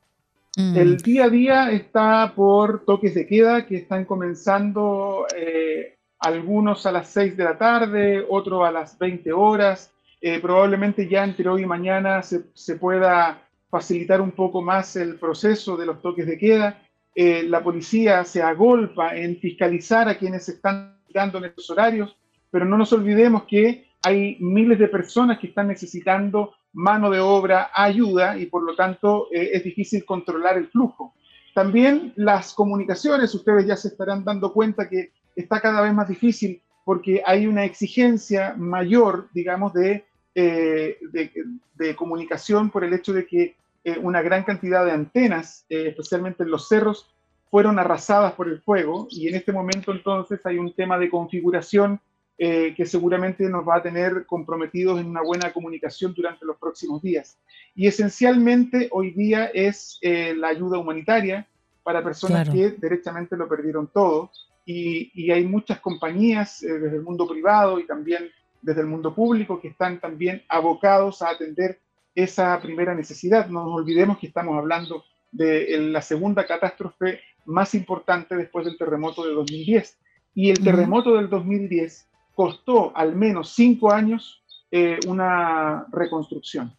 Mm. 0.57 0.77
El 0.77 0.97
día 0.99 1.25
a 1.25 1.29
día 1.31 1.71
está 1.71 2.33
por 2.35 2.85
toques 2.85 3.15
de 3.15 3.27
queda 3.27 3.67
que 3.67 3.77
están 3.77 4.05
comenzando 4.05 5.27
eh, 5.37 5.97
algunos 6.19 6.85
a 6.85 6.93
las 6.93 7.09
6 7.11 7.37
de 7.37 7.45
la 7.45 7.57
tarde, 7.57 8.25
otros 8.29 8.67
a 8.67 8.71
las 8.71 8.99
20 8.99 9.33
horas. 9.33 9.93
Eh, 10.21 10.41
probablemente 10.41 11.09
ya 11.09 11.23
entre 11.23 11.49
hoy 11.49 11.63
y 11.63 11.67
mañana 11.67 12.23
se, 12.23 12.43
se 12.55 12.75
pueda 12.75 13.48
facilitar 13.71 14.21
un 14.21 14.33
poco 14.33 14.63
más 14.63 14.97
el 14.97 15.17
proceso 15.17 15.77
de 15.77 15.87
los 15.87 16.01
toques 16.01 16.27
de 16.27 16.39
queda. 16.39 16.83
Eh, 17.15 17.43
la 17.45 17.63
policía 17.63 18.25
se 18.25 18.43
agolpa 18.43 19.17
en 19.17 19.37
fiscalizar 19.39 20.09
a 20.09 20.17
quienes 20.17 20.49
están 20.49 20.99
dando 21.13 21.39
en 21.39 21.47
estos 21.47 21.69
horarios, 21.71 22.17
pero 22.51 22.65
no 22.65 22.77
nos 22.79 22.93
olvidemos 22.93 23.45
que 23.45 23.89
hay 24.03 24.37
miles 24.41 24.79
de 24.79 24.89
personas 24.89 25.39
que 25.39 25.49
están 25.49 25.69
necesitando 25.69 26.55
mano 26.73 27.11
de 27.11 27.19
obra, 27.19 27.71
ayuda, 27.75 28.39
y 28.39 28.47
por 28.47 28.63
lo 28.63 28.77
tanto 28.77 29.29
eh, 29.33 29.51
es 29.53 29.65
difícil 29.65 30.05
controlar 30.05 30.57
el 30.57 30.69
flujo. 30.69 31.15
También 31.55 32.13
las 32.17 32.55
comunicaciones, 32.55 33.35
ustedes 33.35 33.67
ya 33.67 33.77
se 33.77 33.89
estarán 33.89 34.25
dando 34.25 34.53
cuenta 34.53 34.89
que 34.89 35.13
está 35.35 35.61
cada 35.61 35.81
vez 35.81 35.93
más 35.93 36.09
difícil 36.09 36.63
porque 36.85 37.23
hay 37.27 37.47
una 37.47 37.65
exigencia 37.65 38.55
mayor, 38.57 39.29
digamos, 39.35 39.75
de 39.75 40.07
eh, 40.41 40.99
de, 41.11 41.97
comunicación 41.97 42.71
por 42.71 42.85
el 42.85 42.95
hecho 42.95 43.13
de 43.13 43.27
que 43.27 43.57
eh, 43.83 43.99
una 44.01 44.23
gran 44.23 44.45
cantidad 44.45 44.85
de 44.85 44.93
antenas, 44.93 45.67
eh, 45.69 45.89
especialmente 45.89 46.45
en 46.45 46.51
los 46.53 46.69
cerros, 46.69 47.13
fueron 47.51 47.77
arrasadas 47.81 48.35
por 48.35 48.47
el 48.49 48.61
fuego. 48.61 49.09
Y 49.11 49.27
en 49.27 49.35
este 49.35 49.51
momento 49.51 49.91
entonces 49.91 50.39
hay 50.47 50.59
un 50.59 50.73
tema 50.75 50.97
de 50.97 51.11
configuración 51.11 52.01
que 52.39 52.87
seguramente 52.87 53.49
nos 53.49 53.67
va 53.67 53.79
a 53.79 53.83
tener 53.83 54.25
comprometidos 54.25 55.01
en 55.01 55.07
una 55.07 55.23
buena 55.23 55.53
comunicación 55.53 56.15
durante 56.15 56.47
los 56.47 56.57
próximos 56.57 57.03
días. 57.03 57.37
Y 57.75 57.89
esencialmente 57.89 58.89
hoy 58.93 59.11
día 59.11 59.47
es 59.47 59.99
la 60.03 60.47
ayuda 60.47 60.79
humanitaria 60.79 61.49
para 61.83 62.05
personas 62.05 62.49
que 62.49 62.71
derechamente 62.79 63.37
lo 63.37 63.49
perdieron 63.49 63.89
todo. 63.89 64.31
Y, 64.65 65.11
y 65.15 65.33
hay 65.33 65.45
muchas 65.45 65.81
compañías 65.81 66.61
desde 66.61 66.95
el 66.95 67.03
mundo 67.03 67.27
privado 67.27 67.81
y 67.81 67.87
también 67.89 68.31
desde 68.63 68.81
el 68.81 68.87
mundo 68.87 69.15
público 69.15 69.61
que 69.61 69.69
están 69.69 70.01
también 70.01 70.43
abocados 70.49 71.23
a 71.23 71.31
atender 71.31 71.81
esa 72.15 72.61
primera 72.61 72.95
necesidad. 72.95 73.49
No 73.49 73.65
nos 73.65 73.75
olvidemos 73.75 74.19
que 74.19 74.27
estamos 74.27 74.57
hablando 74.57 75.05
de 75.31 75.79
la 75.79 76.03
segunda 76.03 76.47
catástrofe 76.47 77.21
más 77.45 77.75
importante 77.75 78.37
después 78.37 78.65
del 78.65 78.77
terremoto 78.77 79.25
de 79.25 79.33
2010. 79.33 79.99
Y 80.35 80.51
el 80.51 80.63
terremoto 80.63 81.15
del 81.15 81.29
2010 81.29 82.09
costó 82.35 82.97
al 82.97 83.17
menos 83.17 83.51
cinco 83.51 83.93
años 83.93 84.43
eh, 84.71 84.99
una 85.07 85.87
reconstrucción. 85.91 86.78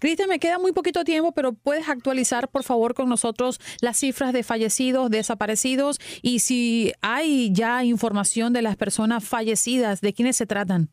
Cristian, 0.00 0.28
me 0.28 0.38
queda 0.38 0.58
muy 0.58 0.72
poquito 0.72 1.04
tiempo, 1.04 1.32
pero 1.32 1.52
puedes 1.52 1.88
actualizar, 1.88 2.48
por 2.48 2.64
favor, 2.64 2.94
con 2.94 3.08
nosotros 3.08 3.60
las 3.80 3.98
cifras 3.98 4.32
de 4.32 4.42
fallecidos, 4.42 5.10
desaparecidos 5.10 6.00
y 6.22 6.40
si 6.40 6.92
hay 7.02 7.52
ya 7.52 7.84
información 7.84 8.52
de 8.52 8.62
las 8.62 8.76
personas 8.76 9.24
fallecidas, 9.24 10.00
¿de 10.00 10.12
quiénes 10.12 10.36
se 10.36 10.46
tratan? 10.46 10.90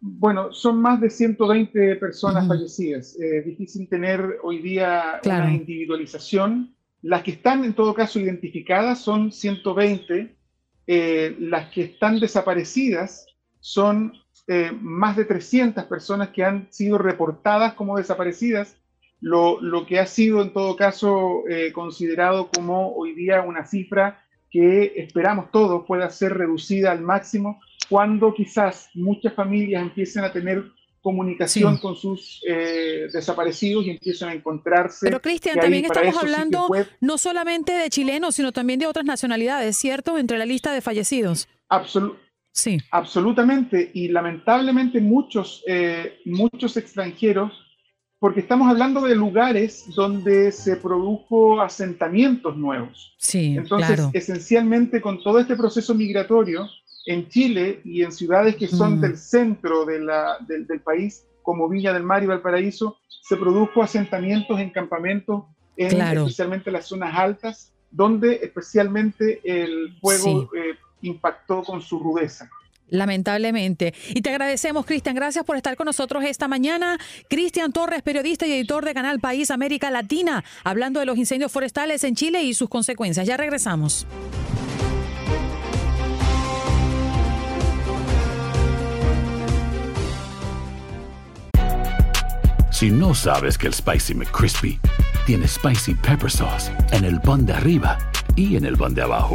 Bueno, 0.00 0.52
son 0.52 0.80
más 0.80 1.00
de 1.00 1.10
120 1.10 1.96
personas 1.96 2.48
fallecidas. 2.48 3.16
Es 3.16 3.44
difícil 3.44 3.86
tener 3.86 4.38
hoy 4.42 4.60
día 4.60 5.20
una 5.24 5.52
individualización. 5.52 6.74
Las 7.02 7.22
que 7.22 7.32
están 7.32 7.64
en 7.64 7.74
todo 7.74 7.94
caso 7.94 8.18
identificadas 8.18 9.00
son 9.00 9.30
120. 9.30 10.34
Eh, 10.86 11.36
las 11.38 11.70
que 11.70 11.82
están 11.82 12.18
desaparecidas 12.18 13.26
son 13.60 14.14
eh, 14.46 14.72
más 14.80 15.16
de 15.16 15.24
300 15.24 15.84
personas 15.84 16.30
que 16.30 16.44
han 16.44 16.66
sido 16.72 16.98
reportadas 16.98 17.74
como 17.74 17.96
desaparecidas, 17.96 18.76
lo, 19.20 19.60
lo 19.60 19.86
que 19.86 20.00
ha 20.00 20.06
sido 20.06 20.42
en 20.42 20.52
todo 20.52 20.76
caso 20.76 21.44
eh, 21.48 21.72
considerado 21.72 22.50
como 22.54 22.94
hoy 22.94 23.14
día 23.14 23.42
una 23.42 23.66
cifra 23.66 24.24
que 24.50 24.94
esperamos 24.96 25.50
todos 25.50 25.84
pueda 25.86 26.10
ser 26.10 26.36
reducida 26.36 26.90
al 26.90 27.02
máximo 27.02 27.60
cuando 27.88 28.34
quizás 28.34 28.88
muchas 28.94 29.34
familias 29.34 29.82
empiecen 29.82 30.24
a 30.24 30.32
tener 30.32 30.64
comunicación 31.02 31.78
con 31.78 31.96
sus 31.96 32.42
eh, 32.46 33.08
desaparecidos 33.12 33.86
y 33.86 33.90
empiecen 33.90 34.28
a 34.28 34.34
encontrarse. 34.34 35.06
Pero 35.06 35.20
Cristian, 35.20 35.58
también 35.58 35.84
estamos 35.86 36.16
hablando 36.16 36.68
no 37.00 37.18
solamente 37.18 37.72
de 37.72 37.88
chilenos, 37.88 38.34
sino 38.34 38.52
también 38.52 38.78
de 38.78 38.86
otras 38.86 39.04
nacionalidades, 39.04 39.76
¿cierto? 39.76 40.18
Entre 40.18 40.36
la 40.38 40.44
lista 40.44 40.72
de 40.72 40.80
fallecidos. 40.82 41.48
Absolutamente 41.68 42.29
Sí. 42.52 42.78
Absolutamente. 42.90 43.90
Y 43.94 44.08
lamentablemente 44.08 45.00
muchos, 45.00 45.62
eh, 45.66 46.18
muchos 46.24 46.76
extranjeros, 46.76 47.52
porque 48.18 48.40
estamos 48.40 48.68
hablando 48.68 49.00
de 49.02 49.14
lugares 49.14 49.86
donde 49.94 50.52
se 50.52 50.76
produjo 50.76 51.60
asentamientos 51.60 52.56
nuevos. 52.56 53.14
Sí, 53.18 53.56
Entonces, 53.56 54.00
esencialmente 54.12 55.00
con 55.00 55.22
todo 55.22 55.38
este 55.38 55.56
proceso 55.56 55.94
migratorio 55.94 56.68
en 57.06 57.28
Chile 57.28 57.80
y 57.84 58.02
en 58.02 58.12
ciudades 58.12 58.56
que 58.56 58.68
son 58.68 58.98
mm. 58.98 59.00
del 59.00 59.16
centro 59.16 59.86
de 59.86 60.00
la, 60.00 60.36
del, 60.46 60.80
país, 60.80 61.24
como 61.42 61.68
Villa 61.68 61.94
del 61.94 62.02
Mar 62.02 62.22
y 62.22 62.26
Valparaíso, 62.26 62.98
se 63.22 63.36
produjo 63.36 63.82
asentamientos 63.82 64.60
en 64.60 64.70
campamentos, 64.70 65.44
en 65.76 65.98
especialmente 66.00 66.70
las 66.70 66.86
zonas 66.86 67.16
altas, 67.16 67.72
donde 67.90 68.40
especialmente 68.42 69.40
el 69.44 69.96
fuego 70.00 70.50
eh, 70.54 70.76
impactó 71.02 71.62
con 71.62 71.80
su 71.80 71.98
rudeza. 71.98 72.50
Lamentablemente. 72.90 73.94
Y 74.08 74.20
te 74.20 74.30
agradecemos, 74.30 74.84
Cristian. 74.84 75.14
Gracias 75.14 75.44
por 75.44 75.56
estar 75.56 75.76
con 75.76 75.86
nosotros 75.86 76.24
esta 76.24 76.48
mañana. 76.48 76.98
Cristian 77.28 77.72
Torres, 77.72 78.02
periodista 78.02 78.46
y 78.46 78.52
editor 78.52 78.84
de 78.84 78.94
Canal 78.94 79.20
País 79.20 79.50
América 79.50 79.90
Latina, 79.90 80.44
hablando 80.64 81.00
de 81.00 81.06
los 81.06 81.16
incendios 81.16 81.52
forestales 81.52 82.04
en 82.04 82.16
Chile 82.16 82.42
y 82.42 82.54
sus 82.54 82.68
consecuencias. 82.68 83.26
Ya 83.26 83.36
regresamos. 83.36 84.06
Si 92.80 92.90
no 92.90 93.14
sabes 93.14 93.58
que 93.58 93.66
el 93.66 93.74
Spicy 93.74 94.14
McCrispy 94.14 94.80
tiene 95.26 95.46
Spicy 95.46 95.94
Pepper 95.94 96.30
Sauce 96.30 96.72
en 96.92 97.04
el 97.04 97.20
pan 97.20 97.44
de 97.44 97.52
arriba 97.52 97.98
y 98.36 98.56
en 98.56 98.64
el 98.64 98.76
pan 98.78 98.94
de 98.94 99.02
abajo, 99.02 99.34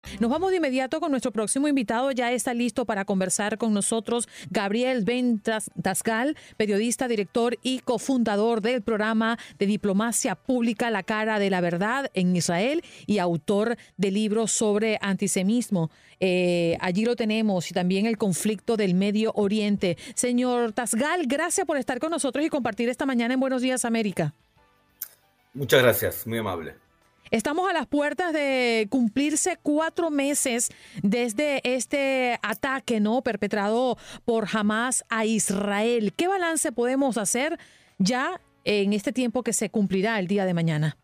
Nos 0.19 0.29
vamos 0.29 0.51
de 0.51 0.57
inmediato 0.57 0.99
con 0.99 1.11
nuestro 1.11 1.31
próximo 1.31 1.67
invitado. 1.67 2.11
Ya 2.11 2.31
está 2.31 2.53
listo 2.53 2.85
para 2.85 3.05
conversar 3.05 3.57
con 3.57 3.73
nosotros 3.73 4.27
Gabriel 4.49 5.03
Ben 5.03 5.39
Tascal, 5.39 6.35
periodista, 6.57 7.07
director 7.07 7.57
y 7.61 7.79
cofundador 7.79 8.61
del 8.61 8.81
programa 8.81 9.37
de 9.59 9.65
diplomacia 9.67 10.35
pública 10.35 10.89
La 10.89 11.03
cara 11.03 11.39
de 11.39 11.49
la 11.49 11.61
verdad 11.61 12.09
en 12.13 12.35
Israel 12.35 12.83
y 13.05 13.19
autor 13.19 13.77
de 13.97 14.11
libros 14.11 14.51
sobre 14.51 14.97
antisemismo. 15.01 15.91
Eh, 16.19 16.77
allí 16.81 17.05
lo 17.05 17.15
tenemos 17.15 17.69
y 17.71 17.73
también 17.73 18.05
el 18.05 18.17
conflicto 18.17 18.77
del 18.77 18.95
Medio 18.95 19.31
Oriente. 19.35 19.97
Señor 20.15 20.73
Tasgal, 20.73 21.25
gracias 21.25 21.65
por 21.65 21.77
estar 21.77 21.99
con 21.99 22.11
nosotros 22.11 22.45
y 22.45 22.49
compartir 22.49 22.89
esta 22.89 23.05
mañana 23.05 23.33
en 23.33 23.39
Buenos 23.39 23.61
Días 23.61 23.85
América. 23.85 24.33
Muchas 25.53 25.81
gracias, 25.81 26.27
muy 26.27 26.37
amable. 26.37 26.80
Estamos 27.31 27.69
a 27.69 27.71
las 27.71 27.87
puertas 27.87 28.33
de 28.33 28.87
cumplirse 28.89 29.57
cuatro 29.63 30.11
meses 30.11 30.69
desde 31.01 31.61
este 31.63 32.37
ataque 32.43 32.99
no 32.99 33.21
perpetrado 33.21 33.97
por 34.25 34.49
Hamas 34.51 35.05
a 35.07 35.23
Israel. 35.23 36.11
¿Qué 36.17 36.27
balance 36.27 36.73
podemos 36.73 37.17
hacer 37.17 37.57
ya 37.99 38.41
en 38.65 38.91
este 38.91 39.13
tiempo 39.13 39.43
que 39.43 39.53
se 39.53 39.69
cumplirá 39.69 40.19
el 40.19 40.27
día 40.27 40.43
de 40.43 40.53
mañana? 40.53 40.97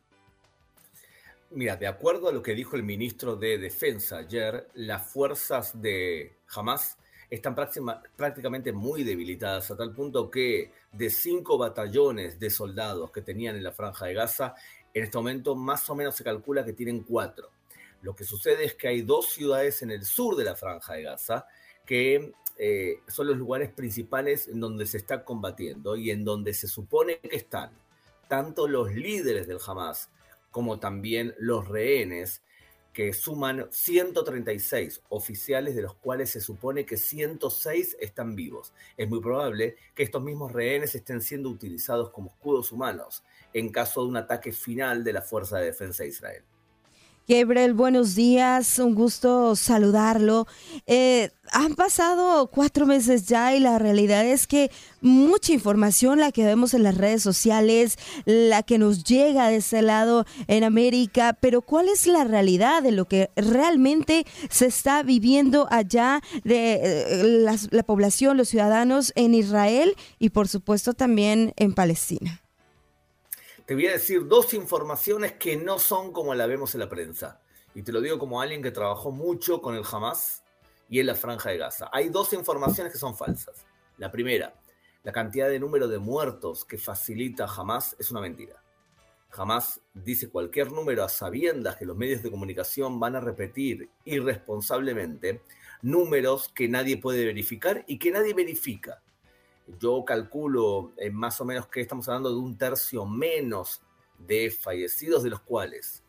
Mira, 1.51 1.77
de 1.77 1.87
acuerdo 1.87 2.27
a 2.27 2.33
lo 2.33 2.43
que 2.43 2.55
dijo 2.55 2.75
el 2.75 2.83
ministro 2.83 3.37
de 3.37 3.57
Defensa 3.57 4.17
ayer, 4.17 4.67
las 4.73 5.09
fuerzas 5.09 5.81
de 5.81 6.39
Hamas 6.53 6.97
están 7.29 7.55
prácticamente 7.55 8.71
muy 8.71 9.03
debilitadas, 9.03 9.71
a 9.71 9.77
tal 9.77 9.93
punto 9.93 10.29
que 10.29 10.71
de 10.91 11.09
cinco 11.09 11.57
batallones 11.57 12.39
de 12.39 12.49
soldados 12.49 13.11
que 13.11 13.21
tenían 13.21 13.55
en 13.55 13.63
la 13.63 13.71
franja 13.71 14.05
de 14.05 14.13
Gaza, 14.13 14.55
en 14.97 15.05
este 15.05 15.17
momento 15.17 15.55
más 15.55 15.89
o 15.89 15.95
menos 15.95 16.15
se 16.15 16.23
calcula 16.23 16.65
que 16.65 16.73
tienen 16.73 17.03
cuatro. 17.03 17.51
Lo 18.01 18.15
que 18.15 18.23
sucede 18.23 18.65
es 18.65 18.75
que 18.75 18.87
hay 18.87 19.01
dos 19.01 19.27
ciudades 19.29 19.81
en 19.81 19.91
el 19.91 20.05
sur 20.05 20.35
de 20.35 20.43
la 20.43 20.55
franja 20.55 20.93
de 20.93 21.03
Gaza 21.03 21.45
que 21.85 22.33
eh, 22.57 22.99
son 23.07 23.27
los 23.27 23.37
lugares 23.37 23.69
principales 23.69 24.47
en 24.47 24.59
donde 24.59 24.85
se 24.85 24.97
está 24.97 25.23
combatiendo 25.23 25.95
y 25.95 26.11
en 26.11 26.25
donde 26.25 26.53
se 26.53 26.67
supone 26.67 27.19
que 27.19 27.35
están 27.35 27.71
tanto 28.27 28.67
los 28.67 28.93
líderes 28.93 29.47
del 29.47 29.59
Hamas 29.65 30.09
como 30.51 30.79
también 30.79 31.35
los 31.39 31.67
rehenes 31.67 32.41
que 32.97 33.13
suman 33.13 33.67
136 33.69 35.03
oficiales, 35.09 35.75
de 35.75 35.83
los 35.83 35.93
cuales 35.93 36.31
se 36.31 36.41
supone 36.41 36.83
que 36.83 36.97
106 36.97 37.95
están 37.99 38.35
vivos. 38.35 38.73
Es 38.97 39.07
muy 39.07 39.21
probable 39.21 39.75
que 39.93 40.01
estos 40.01 40.23
mismos 40.23 40.51
rehenes 40.51 40.95
estén 40.95 41.21
siendo 41.21 41.49
utilizados 41.49 42.09
como 42.09 42.31
escudos 42.31 42.71
humanos 42.71 43.23
en 43.53 43.69
caso 43.69 44.01
de 44.01 44.07
un 44.07 44.17
ataque 44.17 44.51
final 44.51 45.03
de 45.03 45.13
la 45.13 45.21
Fuerza 45.21 45.59
de 45.59 45.65
Defensa 45.65 46.01
de 46.01 46.09
Israel. 46.09 46.43
Gabriel, 47.29 47.73
buenos 47.73 48.15
días, 48.15 48.79
un 48.79 48.95
gusto 48.95 49.57
saludarlo. 49.57 50.47
Eh, 50.85 51.29
han 51.51 51.75
pasado 51.75 52.47
cuatro 52.47 52.85
meses 52.85 53.27
ya 53.27 53.53
y 53.53 53.59
la 53.59 53.77
realidad 53.79 54.25
es 54.25 54.47
que 54.47 54.71
mucha 55.01 55.51
información, 55.51 56.19
la 56.19 56.31
que 56.31 56.45
vemos 56.45 56.73
en 56.73 56.83
las 56.83 56.95
redes 56.95 57.21
sociales, 57.21 57.97
la 58.23 58.63
que 58.63 58.77
nos 58.77 59.03
llega 59.03 59.49
de 59.49 59.57
ese 59.57 59.81
lado 59.81 60.25
en 60.47 60.63
América, 60.63 61.37
pero 61.41 61.61
¿cuál 61.61 61.89
es 61.89 62.07
la 62.07 62.23
realidad 62.23 62.81
de 62.81 62.93
lo 62.93 63.09
que 63.09 63.29
realmente 63.35 64.25
se 64.49 64.67
está 64.67 65.03
viviendo 65.03 65.67
allá 65.69 66.21
de 66.45 66.79
eh, 66.81 67.23
la, 67.43 67.57
la 67.71 67.83
población, 67.83 68.37
los 68.37 68.47
ciudadanos 68.47 69.11
en 69.17 69.33
Israel 69.33 69.97
y 70.17 70.29
por 70.29 70.47
supuesto 70.47 70.93
también 70.93 71.51
en 71.57 71.73
Palestina? 71.73 72.46
Te 73.67 73.75
voy 73.75 73.87
a 73.87 73.91
decir 73.91 74.25
dos 74.25 74.53
informaciones 74.53 75.33
que 75.33 75.57
no 75.57 75.77
son 75.77 76.13
como 76.13 76.33
la 76.33 76.47
vemos 76.47 76.73
en 76.73 76.79
la 76.79 76.87
prensa. 76.87 77.41
Y 77.75 77.83
te 77.83 77.91
lo 77.91 77.99
digo 77.99 78.17
como 78.17 78.39
alguien 78.39 78.63
que 78.63 78.71
trabajó 78.71 79.11
mucho 79.11 79.61
con 79.61 79.75
el 79.75 79.83
Hamas 79.91 80.41
y 80.87 81.01
en 81.01 81.05
la 81.05 81.15
franja 81.15 81.49
de 81.49 81.57
Gaza. 81.57 81.89
Hay 81.91 82.07
dos 82.07 82.31
informaciones 82.31 82.93
que 82.93 82.97
son 82.97 83.17
falsas. 83.17 83.65
La 83.97 84.09
primera, 84.09 84.55
la 85.03 85.11
cantidad 85.11 85.49
de 85.49 85.59
número 85.59 85.89
de 85.89 85.99
muertos 85.99 86.63
que 86.63 86.77
facilita 86.77 87.45
Hamas 87.45 87.93
es 87.99 88.09
una 88.09 88.21
mentira. 88.21 88.63
Hamas 89.33 89.81
dice 89.93 90.29
cualquier 90.29 90.71
número 90.71 91.03
a 91.03 91.09
sabiendas 91.09 91.75
que 91.75 91.85
los 91.85 91.97
medios 91.97 92.23
de 92.23 92.31
comunicación 92.31 93.01
van 93.01 93.17
a 93.17 93.19
repetir 93.19 93.89
irresponsablemente 94.05 95.41
números 95.81 96.47
que 96.55 96.69
nadie 96.69 96.95
puede 96.95 97.25
verificar 97.25 97.83
y 97.85 97.99
que 97.99 98.11
nadie 98.11 98.33
verifica. 98.33 99.01
Yo 99.79 100.05
calculo 100.05 100.93
eh, 100.97 101.09
más 101.09 101.41
o 101.41 101.45
menos 101.45 101.67
que 101.67 101.81
estamos 101.81 102.07
hablando 102.07 102.29
de 102.29 102.37
un 102.37 102.57
tercio 102.57 103.05
menos 103.05 103.81
de 104.17 104.49
fallecidos, 104.49 105.23
de 105.23 105.29
los 105.29 105.41
cuales 105.41 106.03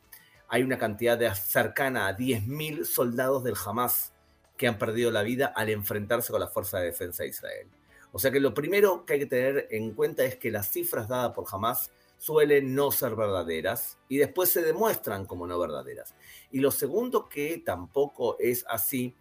hay 0.49 0.63
una 0.63 0.79
cantidad 0.79 1.19
de 1.19 1.33
cercana 1.35 2.09
a 2.09 2.17
10.000 2.17 2.85
soldados 2.85 3.45
del 3.45 3.55
Hamas 3.65 4.13
que 4.57 4.67
han 4.67 4.79
perdido 4.79 5.11
la 5.11 5.23
vida 5.23 5.53
al 5.55 5.69
enfrentarse 5.69 6.33
con 6.33 6.41
la 6.41 6.49
Fuerza 6.49 6.79
de 6.79 6.87
Defensa 6.87 7.23
de 7.23 7.29
Israel. 7.29 7.69
O 8.13 8.19
sea 8.19 8.31
que 8.31 8.41
lo 8.41 8.55
primero 8.55 9.05
que 9.05 9.15
hay 9.15 9.19
que 9.21 9.27
tener 9.27 9.69
en 9.71 9.93
cuenta 9.93 10.25
es 10.25 10.37
que 10.37 10.51
las 10.51 10.71
cifras 10.71 11.09
dadas 11.09 11.33
por 11.35 11.45
Hamas 11.53 11.91
suelen 12.17 12.75
no 12.75 12.91
ser 12.91 13.15
verdaderas 13.15 13.99
y 14.09 14.17
después 14.17 14.49
se 14.49 14.63
demuestran 14.63 15.27
como 15.27 15.47
no 15.47 15.59
verdaderas. 15.59 16.15
Y 16.51 16.61
lo 16.61 16.71
segundo 16.71 17.29
que 17.29 17.63
tampoco 17.65 18.37
es 18.41 18.65
así 18.69 19.15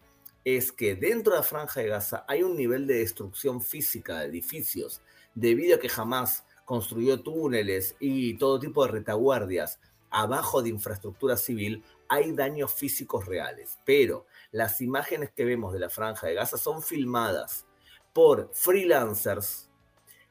es 0.44 0.72
que 0.72 0.94
dentro 0.94 1.32
de 1.32 1.40
la 1.40 1.44
franja 1.44 1.80
de 1.80 1.88
Gaza 1.88 2.24
hay 2.28 2.42
un 2.42 2.56
nivel 2.56 2.86
de 2.86 2.98
destrucción 2.98 3.60
física 3.60 4.20
de 4.20 4.26
edificios, 4.26 5.02
debido 5.34 5.76
a 5.76 5.80
que 5.80 5.88
jamás 5.88 6.44
construyó 6.64 7.22
túneles 7.22 7.96
y 8.00 8.34
todo 8.38 8.58
tipo 8.58 8.84
de 8.84 8.92
retaguardias 8.92 9.80
abajo 10.10 10.62
de 10.62 10.70
infraestructura 10.70 11.36
civil, 11.36 11.84
hay 12.08 12.32
daños 12.32 12.72
físicos 12.72 13.26
reales. 13.26 13.78
Pero 13.84 14.26
las 14.50 14.80
imágenes 14.80 15.30
que 15.30 15.44
vemos 15.44 15.72
de 15.72 15.80
la 15.80 15.90
franja 15.90 16.26
de 16.26 16.34
Gaza 16.34 16.56
son 16.56 16.82
filmadas 16.82 17.66
por 18.12 18.50
freelancers 18.52 19.68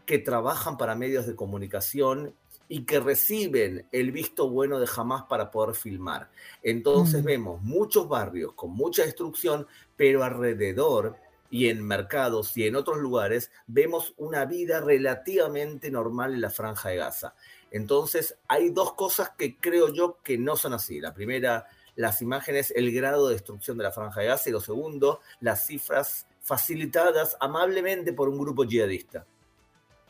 que 0.05 0.19
trabajan 0.19 0.77
para 0.77 0.95
medios 0.95 1.27
de 1.27 1.35
comunicación 1.35 2.35
y 2.69 2.83
que 2.83 2.99
reciben 2.99 3.87
el 3.91 4.11
visto 4.11 4.49
bueno 4.49 4.79
de 4.79 4.87
jamás 4.87 5.23
para 5.23 5.51
poder 5.51 5.75
filmar. 5.75 6.29
Entonces 6.63 7.23
mm. 7.23 7.25
vemos 7.25 7.61
muchos 7.61 8.07
barrios 8.07 8.53
con 8.53 8.71
mucha 8.71 9.03
destrucción, 9.03 9.67
pero 9.95 10.23
alrededor 10.23 11.17
y 11.49 11.69
en 11.69 11.85
mercados 11.85 12.55
y 12.57 12.67
en 12.67 12.75
otros 12.75 12.97
lugares 12.97 13.51
vemos 13.67 14.13
una 14.17 14.45
vida 14.45 14.81
relativamente 14.81 15.89
normal 15.89 16.33
en 16.33 16.41
la 16.41 16.49
franja 16.49 16.89
de 16.89 16.97
Gaza. 16.97 17.35
Entonces 17.71 18.37
hay 18.47 18.69
dos 18.69 18.93
cosas 18.93 19.31
que 19.37 19.57
creo 19.57 19.93
yo 19.93 20.19
que 20.23 20.37
no 20.37 20.55
son 20.55 20.73
así. 20.73 20.99
La 20.99 21.13
primera, 21.13 21.67
las 21.95 22.21
imágenes, 22.21 22.71
el 22.75 22.91
grado 22.93 23.27
de 23.27 23.35
destrucción 23.35 23.77
de 23.77 23.83
la 23.83 23.91
franja 23.91 24.21
de 24.21 24.27
Gaza 24.27 24.49
y 24.49 24.53
lo 24.53 24.61
segundo, 24.61 25.21
las 25.39 25.65
cifras 25.65 26.27
facilitadas 26.41 27.35
amablemente 27.39 28.13
por 28.13 28.29
un 28.29 28.39
grupo 28.39 28.63
yihadista. 28.63 29.25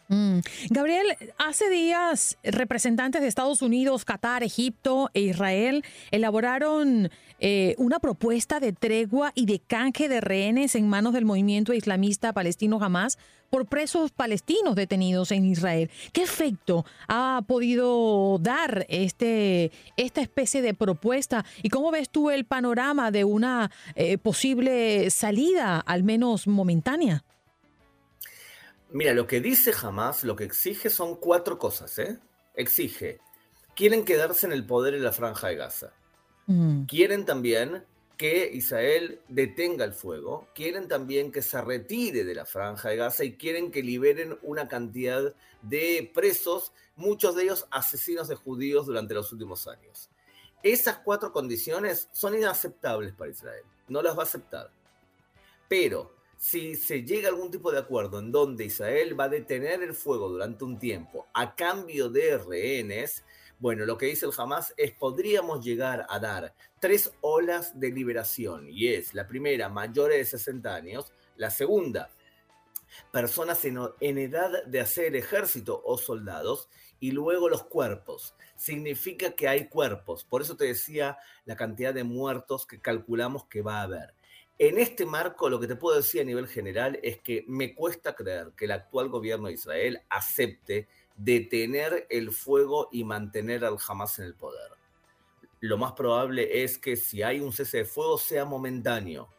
Mm. 0.09 0.39
Gabriel, 0.69 1.05
hace 1.37 1.69
días 1.69 2.37
representantes 2.43 3.21
de 3.21 3.27
Estados 3.27 3.61
Unidos, 3.61 4.05
Qatar, 4.05 4.41
Egipto 4.41 5.09
e 5.13 5.19
Israel 5.21 5.83
elaboraron 6.11 7.09
eh, 7.39 7.75
una 7.77 7.99
propuesta 7.99 8.61
de 8.61 8.71
tregua 8.71 9.33
y 9.35 9.45
de 9.47 9.59
canje 9.59 10.07
de 10.07 10.21
rehenes 10.21 10.75
en 10.75 10.87
manos 10.87 11.13
del 11.13 11.25
movimiento 11.25 11.73
islamista 11.73 12.31
palestino 12.31 12.81
Hamas 12.81 13.17
por 13.49 13.65
presos 13.65 14.11
palestinos 14.11 14.75
detenidos 14.75 15.31
en 15.31 15.45
Israel. 15.45 15.89
¿Qué 16.13 16.23
efecto 16.23 16.85
ha 17.09 17.41
podido 17.45 18.37
dar 18.39 18.85
este, 18.87 19.71
esta 19.97 20.21
especie 20.21 20.61
de 20.61 20.73
propuesta 20.73 21.45
y 21.63 21.69
cómo 21.69 21.91
ves 21.91 22.09
tú 22.09 22.29
el 22.29 22.45
panorama 22.45 23.11
de 23.11 23.25
una 23.25 23.71
eh, 23.95 24.17
posible 24.17 25.09
salida, 25.09 25.79
al 25.79 26.03
menos 26.03 26.47
momentánea? 26.47 27.25
Mira, 28.91 29.13
lo 29.13 29.27
que 29.27 29.41
dice 29.41 29.73
Hamas, 29.81 30.23
lo 30.23 30.35
que 30.35 30.45
exige 30.45 30.89
son 30.89 31.15
cuatro 31.15 31.57
cosas, 31.57 31.97
¿eh? 31.99 32.19
Exige, 32.55 33.19
quieren 33.75 34.05
quedarse 34.05 34.45
en 34.45 34.53
el 34.53 34.65
poder 34.65 34.93
en 34.95 35.03
la 35.03 35.11
franja 35.11 35.49
de 35.49 35.55
Gaza. 35.55 35.93
Mm. 36.47 36.85
Quieren 36.85 37.25
también 37.25 37.85
que 38.17 38.49
Israel 38.51 39.21
detenga 39.27 39.85
el 39.85 39.93
fuego, 39.93 40.47
quieren 40.55 40.87
también 40.87 41.31
que 41.31 41.43
se 41.43 41.61
retire 41.61 42.23
de 42.23 42.33
la 42.33 42.45
franja 42.45 42.89
de 42.89 42.95
Gaza 42.95 43.23
y 43.23 43.37
quieren 43.37 43.69
que 43.69 43.83
liberen 43.83 44.39
una 44.41 44.67
cantidad 44.67 45.35
de 45.61 46.09
presos, 46.13 46.73
muchos 46.95 47.35
de 47.35 47.43
ellos 47.43 47.67
asesinos 47.69 48.27
de 48.27 48.35
judíos 48.35 48.87
durante 48.87 49.13
los 49.13 49.31
últimos 49.31 49.67
años. 49.67 50.09
Esas 50.63 50.97
cuatro 50.99 51.31
condiciones 51.31 52.09
son 52.11 52.35
inaceptables 52.35 53.13
para 53.13 53.29
Israel, 53.29 53.63
no 53.87 54.01
las 54.01 54.17
va 54.17 54.21
a 54.21 54.25
aceptar. 54.25 54.71
Pero 55.69 56.16
si 56.37 56.75
se 56.75 57.03
llega 57.03 57.27
a 57.27 57.31
algún 57.31 57.51
tipo 57.51 57.71
de 57.71 57.79
acuerdo 57.79 58.19
en 58.19 58.31
donde 58.31 58.65
Israel 58.65 59.19
va 59.19 59.25
a 59.25 59.29
detener 59.29 59.81
el 59.81 59.93
fuego 59.93 60.29
durante 60.29 60.63
un 60.63 60.77
tiempo 60.77 61.27
a 61.33 61.55
cambio 61.55 62.09
de 62.09 62.37
rehenes, 62.37 63.23
bueno, 63.59 63.85
lo 63.85 63.97
que 63.97 64.05
dice 64.05 64.27
el 64.27 64.33
Hamas 64.37 64.73
es 64.77 64.91
podríamos 64.91 65.65
llegar 65.65 66.05
a 66.09 66.19
dar 66.19 66.53
tres 66.79 67.11
olas 67.21 67.79
de 67.79 67.91
liberación 67.91 68.69
y 68.69 68.89
es 68.89 69.13
la 69.13 69.27
primera 69.27 69.67
mayores 69.67 70.17
de 70.17 70.37
60 70.37 70.75
años, 70.75 71.11
la 71.37 71.49
segunda 71.49 72.11
personas 73.11 73.63
en, 73.65 73.79
en 73.99 74.17
edad 74.17 74.63
de 74.65 74.79
hacer 74.79 75.15
ejército 75.15 75.81
o 75.85 75.97
soldados 75.97 76.69
y 76.99 77.11
luego 77.11 77.49
los 77.49 77.63
cuerpos. 77.63 78.35
Significa 78.55 79.31
que 79.31 79.47
hay 79.47 79.67
cuerpos, 79.67 80.23
por 80.23 80.41
eso 80.41 80.55
te 80.55 80.65
decía 80.65 81.17
la 81.45 81.55
cantidad 81.55 81.93
de 81.93 82.03
muertos 82.03 82.65
que 82.65 82.81
calculamos 82.81 83.45
que 83.45 83.61
va 83.61 83.79
a 83.79 83.83
haber. 83.83 84.16
En 84.59 84.79
este 84.79 85.05
marco, 85.05 85.49
lo 85.49 85.59
que 85.59 85.67
te 85.67 85.75
puedo 85.75 85.97
decir 85.97 86.21
a 86.21 86.23
nivel 86.23 86.47
general 86.47 86.99
es 87.03 87.21
que 87.21 87.45
me 87.47 87.75
cuesta 87.75 88.15
creer 88.15 88.53
que 88.57 88.65
el 88.65 88.71
actual 88.71 89.07
gobierno 89.07 89.47
de 89.47 89.53
Israel 89.53 90.01
acepte 90.09 90.87
detener 91.15 92.07
el 92.09 92.31
fuego 92.31 92.89
y 92.91 93.03
mantener 93.03 93.63
al 93.63 93.77
Hamas 93.87 94.17
en 94.17 94.25
el 94.25 94.33
poder. 94.33 94.71
Lo 95.59 95.77
más 95.77 95.93
probable 95.93 96.63
es 96.63 96.79
que 96.79 96.95
si 96.95 97.21
hay 97.21 97.39
un 97.39 97.53
cese 97.53 97.77
de 97.77 97.85
fuego 97.85 98.17
sea 98.17 98.45
momentáneo. 98.45 99.29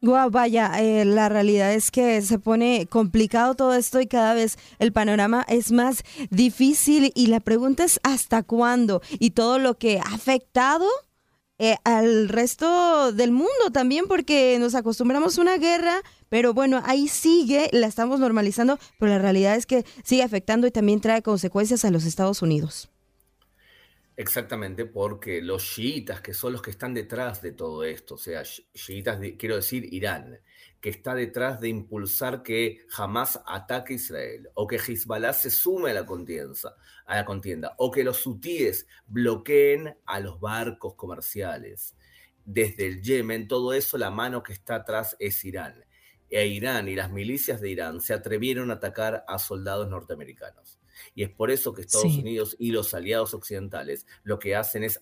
Wow, 0.00 0.30
vaya, 0.30 0.80
eh, 0.80 1.04
la 1.04 1.28
realidad 1.28 1.74
es 1.74 1.90
que 1.90 2.20
se 2.22 2.38
pone 2.38 2.86
complicado 2.88 3.54
todo 3.54 3.74
esto 3.74 4.00
y 4.00 4.06
cada 4.06 4.34
vez 4.34 4.56
el 4.78 4.92
panorama 4.92 5.44
es 5.48 5.70
más 5.72 6.04
difícil 6.30 7.12
y 7.14 7.26
la 7.28 7.40
pregunta 7.40 7.84
es 7.84 7.98
hasta 8.04 8.44
cuándo 8.44 9.02
y 9.18 9.30
todo 9.30 9.58
lo 9.58 9.76
que 9.76 9.98
ha 9.98 10.14
afectado 10.14 10.88
eh, 11.58 11.76
al 11.84 12.28
resto 12.28 13.12
del 13.12 13.32
mundo 13.32 13.70
también, 13.72 14.06
porque 14.06 14.56
nos 14.60 14.74
acostumbramos 14.74 15.38
a 15.38 15.40
una 15.40 15.58
guerra, 15.58 16.02
pero 16.28 16.54
bueno, 16.54 16.82
ahí 16.84 17.08
sigue, 17.08 17.68
la 17.72 17.86
estamos 17.86 18.20
normalizando, 18.20 18.78
pero 18.98 19.12
la 19.12 19.18
realidad 19.18 19.56
es 19.56 19.66
que 19.66 19.84
sigue 20.04 20.22
afectando 20.22 20.66
y 20.66 20.70
también 20.70 21.00
trae 21.00 21.22
consecuencias 21.22 21.84
a 21.84 21.90
los 21.90 22.04
Estados 22.04 22.42
Unidos. 22.42 22.90
Exactamente, 24.16 24.84
porque 24.84 25.40
los 25.42 25.64
chiitas, 25.64 26.20
que 26.20 26.34
son 26.34 26.52
los 26.52 26.62
que 26.62 26.70
están 26.70 26.92
detrás 26.92 27.40
de 27.40 27.52
todo 27.52 27.84
esto, 27.84 28.16
o 28.16 28.18
sea, 28.18 28.42
chiitas, 28.42 29.20
quiero 29.38 29.54
decir 29.56 29.92
Irán, 29.92 30.40
que 30.80 30.90
está 30.90 31.14
detrás 31.14 31.60
de 31.60 31.68
impulsar 31.68 32.42
que 32.42 32.86
jamás 32.88 33.40
ataque 33.46 33.94
Israel, 33.94 34.48
o 34.54 34.66
que 34.66 34.76
Hezbollah 34.76 35.32
se 35.32 35.50
sume 35.50 35.90
a 35.90 35.94
la 35.94 36.06
contienda, 36.06 36.76
a 37.06 37.16
la 37.16 37.24
contienda 37.24 37.74
o 37.78 37.90
que 37.90 38.04
los 38.04 38.24
hutíes 38.26 38.86
bloqueen 39.06 39.96
a 40.06 40.20
los 40.20 40.40
barcos 40.40 40.94
comerciales. 40.94 41.96
Desde 42.44 42.86
el 42.86 43.02
Yemen, 43.02 43.48
todo 43.48 43.72
eso, 43.72 43.98
la 43.98 44.10
mano 44.10 44.42
que 44.42 44.52
está 44.52 44.76
atrás 44.76 45.16
es 45.18 45.44
Irán. 45.44 45.84
E 46.30 46.46
Irán 46.46 46.88
y 46.88 46.94
las 46.94 47.10
milicias 47.10 47.60
de 47.60 47.70
Irán 47.70 48.00
se 48.00 48.14
atrevieron 48.14 48.70
a 48.70 48.74
atacar 48.74 49.24
a 49.26 49.38
soldados 49.38 49.88
norteamericanos. 49.88 50.78
Y 51.14 51.24
es 51.24 51.30
por 51.30 51.50
eso 51.50 51.72
que 51.72 51.82
Estados 51.82 52.16
Unidos 52.16 52.56
y 52.58 52.70
los 52.70 52.94
aliados 52.94 53.34
occidentales 53.34 54.06
lo 54.24 54.38
que 54.38 54.54
hacen 54.54 54.84
es, 54.84 55.00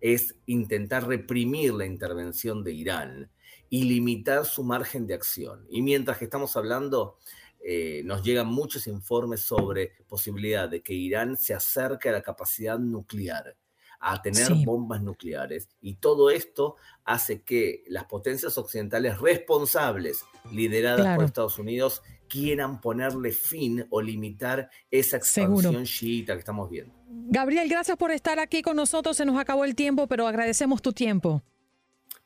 es 0.00 0.36
intentar 0.46 1.06
reprimir 1.06 1.72
la 1.74 1.86
intervención 1.86 2.62
de 2.62 2.72
Irán 2.72 3.30
y 3.70 3.84
limitar 3.84 4.44
su 4.44 4.62
margen 4.64 5.06
de 5.06 5.14
acción. 5.14 5.64
Y 5.70 5.80
mientras 5.80 6.18
que 6.18 6.24
estamos 6.24 6.56
hablando, 6.56 7.16
eh, 7.60 8.02
nos 8.04 8.22
llegan 8.22 8.48
muchos 8.48 8.86
informes 8.88 9.42
sobre 9.42 9.92
posibilidad 10.08 10.68
de 10.68 10.82
que 10.82 10.92
Irán 10.92 11.36
se 11.36 11.54
acerque 11.54 12.08
a 12.08 12.12
la 12.12 12.22
capacidad 12.22 12.78
nuclear 12.78 13.56
a 14.00 14.20
tener 14.22 14.52
bombas 14.64 15.02
nucleares. 15.02 15.68
Y 15.80 15.96
todo 15.96 16.30
esto 16.30 16.76
hace 17.04 17.42
que 17.42 17.84
las 17.86 18.06
potencias 18.06 18.56
occidentales 18.56 19.20
responsables, 19.20 20.24
lideradas 20.50 21.16
por 21.16 21.24
Estados 21.26 21.58
Unidos, 21.58 22.02
quieran 22.26 22.80
ponerle 22.80 23.30
fin 23.30 23.86
o 23.90 24.00
limitar 24.00 24.70
esa 24.90 25.18
expansión 25.18 25.84
chiita 25.84 26.32
que 26.32 26.38
estamos 26.38 26.70
viendo. 26.70 26.94
Gabriel, 27.08 27.68
gracias 27.68 27.96
por 27.98 28.10
estar 28.10 28.38
aquí 28.38 28.62
con 28.62 28.76
nosotros. 28.76 29.16
Se 29.16 29.26
nos 29.26 29.38
acabó 29.38 29.64
el 29.64 29.74
tiempo, 29.74 30.06
pero 30.06 30.26
agradecemos 30.26 30.80
tu 30.80 30.92
tiempo. 30.92 31.42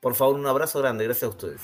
Por 0.05 0.15
favor, 0.15 0.37
un 0.39 0.47
abrazo 0.47 0.81
grande. 0.81 1.05
Gracias 1.05 1.23
a 1.25 1.29
ustedes. 1.31 1.63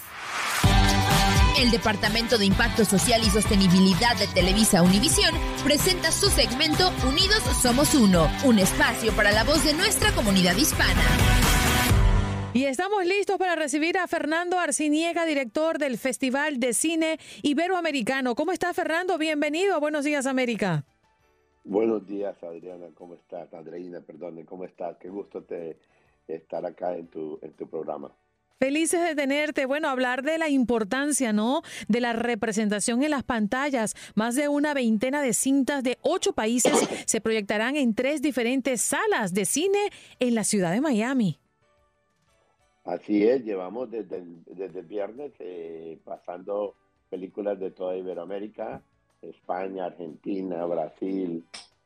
El 1.60 1.70
Departamento 1.70 2.38
de 2.38 2.46
Impacto 2.46 2.86
Social 2.86 3.20
y 3.20 3.28
Sostenibilidad 3.28 4.16
de 4.18 4.26
Televisa 4.28 4.82
Univisión 4.82 5.34
presenta 5.62 6.10
su 6.10 6.30
segmento 6.30 6.88
Unidos 7.06 7.42
Somos 7.60 7.94
Uno, 7.94 8.28
un 8.46 8.58
espacio 8.58 9.12
para 9.12 9.30
la 9.32 9.44
voz 9.44 9.62
de 9.62 9.74
nuestra 9.74 10.10
comunidad 10.12 10.56
hispana. 10.56 11.02
Y 12.54 12.64
estamos 12.64 13.04
listos 13.04 13.36
para 13.36 13.56
recibir 13.56 13.98
a 13.98 14.06
Fernando 14.08 14.58
Arciniega, 14.58 15.26
director 15.26 15.76
del 15.76 15.98
Festival 15.98 16.58
de 16.60 16.72
Cine 16.72 17.18
Iberoamericano. 17.42 18.34
¿Cómo 18.34 18.52
está 18.52 18.72
Fernando? 18.72 19.18
Bienvenido 19.18 19.74
a 19.74 19.80
Buenos 19.80 20.06
Días 20.06 20.24
América. 20.24 20.86
Buenos 21.62 22.06
días 22.06 22.42
Adriana, 22.42 22.86
¿cómo 22.94 23.16
estás? 23.16 23.52
Andreina, 23.52 24.00
perdón, 24.00 24.42
¿cómo 24.46 24.64
estás? 24.64 24.96
Qué 24.96 25.10
gusto 25.10 25.42
te, 25.42 25.76
estar 26.26 26.64
acá 26.64 26.96
en 26.96 27.08
tu, 27.08 27.38
en 27.42 27.52
tu 27.52 27.68
programa. 27.68 28.10
Felices 28.60 29.00
de 29.00 29.14
tenerte. 29.14 29.64
Bueno, 29.64 29.88
hablar 29.88 30.22
de 30.22 30.36
la 30.36 30.50
importancia, 30.50 31.32
¿no? 31.32 31.62
De 31.88 31.98
la 31.98 32.12
representación 32.12 33.02
en 33.02 33.10
las 33.10 33.22
pantallas. 33.22 33.94
Más 34.14 34.36
de 34.36 34.48
una 34.48 34.74
veintena 34.74 35.22
de 35.22 35.32
cintas 35.32 35.82
de 35.82 35.96
ocho 36.02 36.34
países 36.34 36.86
se 37.06 37.22
proyectarán 37.22 37.76
en 37.76 37.94
tres 37.94 38.20
diferentes 38.20 38.82
salas 38.82 39.32
de 39.32 39.46
cine 39.46 39.78
en 40.18 40.34
la 40.34 40.44
ciudad 40.44 40.72
de 40.72 40.82
Miami. 40.82 41.38
Así 42.84 43.26
es, 43.26 43.42
llevamos 43.46 43.90
desde 43.90 44.18
el, 44.18 44.84
viernes 44.86 45.32
eh, 45.38 45.98
pasando 46.04 46.74
películas 47.08 47.58
de 47.58 47.70
toda 47.70 47.96
Iberoamérica, 47.96 48.82
España, 49.22 49.86
Argentina, 49.86 50.66
Brasil, 50.66 51.42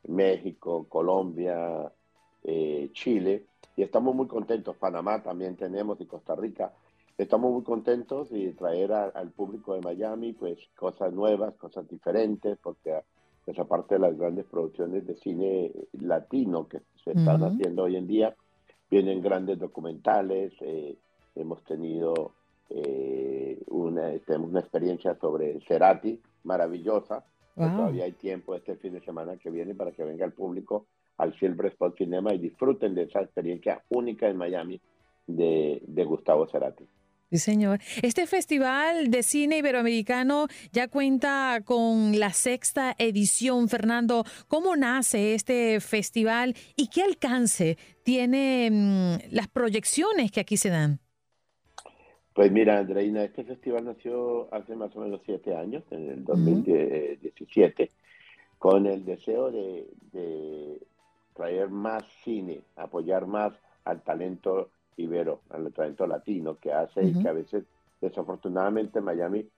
México, 0.09 0.85
Colombia, 0.89 1.89
eh, 2.47 2.89
Chile, 2.93 3.45
y 3.75 3.81
estamos 3.81 4.15
muy 4.15 4.27
contentos. 4.27 4.75
Panamá 4.77 5.21
también 5.21 5.55
tenemos 5.55 5.99
y 5.99 6.05
Costa 6.05 6.35
Rica. 6.35 6.71
Estamos 7.17 7.51
muy 7.51 7.63
contentos 7.63 8.27
y 8.31 8.51
traer 8.51 8.91
al 8.91 9.31
público 9.31 9.73
de 9.73 9.81
Miami 9.81 10.33
pues 10.33 10.59
cosas 10.75 11.13
nuevas, 11.13 11.55
cosas 11.55 11.87
diferentes, 11.89 12.57
porque 12.61 12.93
pues, 13.43 13.57
aparte 13.57 13.95
de 13.95 14.01
las 14.01 14.17
grandes 14.17 14.45
producciones 14.45 15.07
de 15.07 15.15
cine 15.15 15.71
latino 15.93 16.67
que 16.67 16.81
se 17.03 17.11
están 17.11 17.43
haciendo 17.43 17.83
hoy 17.83 17.95
en 17.95 18.07
día, 18.07 18.35
vienen 18.91 19.21
grandes 19.21 19.57
documentales, 19.57 20.53
eh, 20.61 20.97
hemos 21.35 21.63
tenido 21.63 22.31
eh, 22.69 23.59
una, 23.69 24.11
tenemos 24.19 24.49
una 24.49 24.59
experiencia 24.59 25.15
sobre 25.15 25.59
Cerati, 25.61 26.21
maravillosa, 26.43 27.23
todavía 27.55 28.03
hay 28.03 28.11
tiempo 28.11 28.53
este 28.53 28.75
fin 28.75 28.93
de 28.93 29.01
semana 29.01 29.37
que 29.37 29.49
viene 29.49 29.73
para 29.73 29.91
que 29.93 30.03
venga 30.03 30.25
el 30.25 30.33
público 30.33 30.87
al 31.17 31.37
Silver 31.39 31.67
Spot 31.67 31.97
Cinema 31.97 32.33
y 32.33 32.39
disfruten 32.39 32.95
de 32.95 33.03
esa 33.03 33.21
experiencia 33.21 33.83
única 33.89 34.27
en 34.27 34.37
Miami 34.37 34.79
de, 35.27 35.81
de 35.85 36.03
Gustavo 36.03 36.47
Cerati. 36.47 36.87
Sí, 37.31 37.39
señor. 37.39 37.79
Este 38.03 38.27
festival 38.27 39.09
de 39.09 39.23
cine 39.23 39.57
iberoamericano 39.57 40.47
ya 40.71 40.87
cuenta 40.87 41.61
con 41.65 42.17
la 42.19 42.29
sexta 42.29 42.95
edición. 42.99 43.67
Fernando, 43.67 44.23
¿cómo 44.47 44.75
nace 44.75 45.33
este 45.33 45.79
festival 45.79 46.53
y 46.75 46.87
qué 46.87 47.01
alcance 47.01 47.77
tiene 48.03 48.69
mm, 48.71 49.33
las 49.33 49.47
proyecciones 49.47 50.31
que 50.31 50.39
aquí 50.39 50.55
se 50.55 50.69
dan? 50.69 50.99
Pues 52.35 52.51
mira, 52.51 52.77
Andreina, 52.77 53.23
este 53.23 53.43
festival 53.43 53.85
nació 53.85 54.53
hace 54.53 54.75
más 54.75 54.95
o 54.95 54.99
menos 54.99 55.21
siete 55.25 55.55
años, 55.55 55.83
en 55.89 56.09
el 56.09 56.23
2017, 56.25 57.89
con 58.59 58.85
el 58.85 59.03
deseo 59.03 59.51
de, 59.51 59.87
de 60.11 60.79
traer 61.35 61.69
más 61.69 62.03
cine, 62.23 62.61
apoyar 62.77 63.27
más 63.27 63.53
al 63.83 64.01
talento 64.01 64.69
ibero, 64.97 65.41
al 65.49 65.71
talento 65.73 66.07
latino 66.07 66.57
que 66.57 66.71
hace 66.71 67.03
y 67.03 67.21
que 67.21 67.27
a 67.27 67.33
veces, 67.33 67.65
desafortunadamente, 68.01 68.99
en 68.99 69.05
Miami 69.05 69.49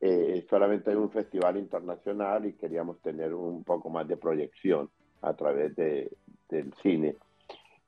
eh, 0.00 0.44
solamente 0.48 0.90
hay 0.90 0.96
un 0.96 1.10
festival 1.10 1.56
internacional 1.56 2.44
y 2.46 2.52
queríamos 2.52 3.00
tener 3.00 3.32
un 3.34 3.64
poco 3.64 3.88
más 3.88 4.06
de 4.06 4.16
proyección 4.16 4.90
a 5.22 5.34
través 5.34 5.74
de, 5.74 6.10
del 6.48 6.72
cine. 6.82 7.16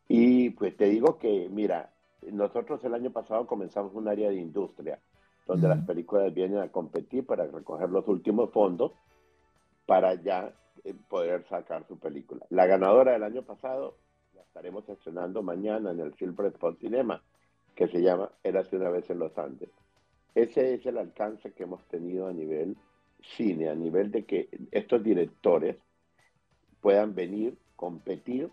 Y 0.08 0.50
pues 0.50 0.76
te 0.76 0.86
digo 0.86 1.18
que, 1.18 1.48
mira, 1.50 1.90
nosotros 2.32 2.82
el 2.84 2.94
año 2.94 3.10
pasado 3.10 3.46
comenzamos 3.46 3.94
un 3.94 4.08
área 4.08 4.30
de 4.30 4.36
industria, 4.36 4.98
donde 5.46 5.68
las 5.68 5.84
películas 5.84 6.32
vienen 6.32 6.58
a 6.58 6.68
competir 6.68 7.26
para 7.26 7.46
recoger 7.46 7.90
los 7.90 8.08
últimos 8.08 8.50
fondos 8.50 8.92
para 9.84 10.14
ya 10.14 10.54
poder 10.92 11.44
sacar 11.48 11.86
su 11.86 11.98
película. 11.98 12.44
La 12.50 12.66
ganadora 12.66 13.12
del 13.12 13.22
año 13.22 13.42
pasado 13.42 13.96
la 14.34 14.42
estaremos 14.42 14.88
estrenando 14.88 15.42
mañana 15.42 15.92
en 15.92 16.00
el 16.00 16.14
Silver 16.14 16.46
Spot 16.52 16.78
Cinema, 16.78 17.22
que 17.74 17.88
se 17.88 18.02
llama 18.02 18.30
Érase 18.42 18.76
una 18.76 18.90
vez 18.90 19.08
en 19.08 19.18
los 19.18 19.36
Andes. 19.38 19.70
Ese 20.34 20.74
es 20.74 20.84
el 20.86 20.98
alcance 20.98 21.52
que 21.52 21.62
hemos 21.62 21.82
tenido 21.88 22.26
a 22.26 22.32
nivel 22.32 22.76
cine, 23.36 23.68
a 23.68 23.74
nivel 23.74 24.10
de 24.10 24.24
que 24.24 24.48
estos 24.72 25.02
directores 25.02 25.76
puedan 26.80 27.14
venir, 27.14 27.56
competir 27.76 28.50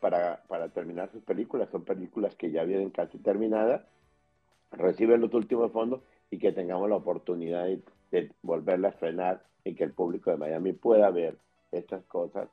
para, 0.00 0.42
para 0.48 0.68
terminar 0.70 1.10
sus 1.12 1.22
películas. 1.22 1.68
Son 1.70 1.84
películas 1.84 2.34
que 2.36 2.50
ya 2.50 2.64
vienen 2.64 2.90
casi 2.90 3.18
terminadas, 3.18 3.82
reciben 4.70 5.20
los 5.20 5.34
últimos 5.34 5.70
fondos 5.72 6.00
y 6.30 6.38
que 6.38 6.52
tengamos 6.52 6.88
la 6.88 6.96
oportunidad 6.96 7.64
de, 7.64 7.82
de 8.10 8.30
volverla 8.42 8.88
a 8.88 8.90
estrenar 8.92 9.42
y 9.64 9.74
que 9.74 9.84
el 9.84 9.92
público 9.92 10.30
de 10.30 10.36
Miami 10.36 10.72
pueda 10.72 11.10
ver 11.10 11.36
estas 11.72 12.04
cosas 12.04 12.48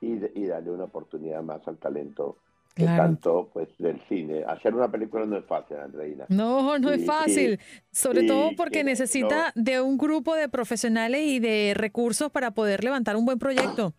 y, 0.00 0.18
y 0.38 0.46
darle 0.46 0.70
una 0.70 0.84
oportunidad 0.84 1.42
más 1.42 1.66
al 1.68 1.78
talento 1.78 2.38
tanto 2.84 3.50
pues 3.52 3.68
del 3.78 4.00
cine. 4.08 4.44
Hacer 4.44 4.74
una 4.74 4.90
película 4.90 5.24
no 5.24 5.38
es 5.38 5.44
fácil, 5.46 5.78
Andreina. 5.78 6.26
No, 6.28 6.78
no 6.78 6.90
es 6.90 7.06
fácil, 7.06 7.58
sobre 7.90 8.26
todo 8.26 8.50
porque 8.56 8.84
necesita 8.84 9.52
de 9.54 9.80
un 9.80 9.96
grupo 9.96 10.34
de 10.34 10.48
profesionales 10.48 11.22
y 11.22 11.38
de 11.38 11.72
recursos 11.74 12.30
para 12.30 12.50
poder 12.50 12.84
levantar 12.84 13.16
un 13.16 13.24
buen 13.24 13.38
proyecto. 13.38 13.94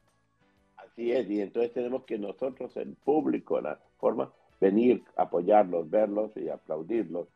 Así 0.75 1.11
es, 1.11 1.29
y 1.29 1.41
entonces 1.41 1.73
tenemos 1.73 2.03
que 2.03 2.17
nosotros, 2.17 2.75
el 2.77 2.95
público, 2.95 3.59
la 3.61 3.79
forma, 3.97 4.31
venir, 4.59 5.03
apoyarlos, 5.15 5.89
verlos 5.89 6.31
y 6.35 6.49
aplaudirlos. 6.49 7.27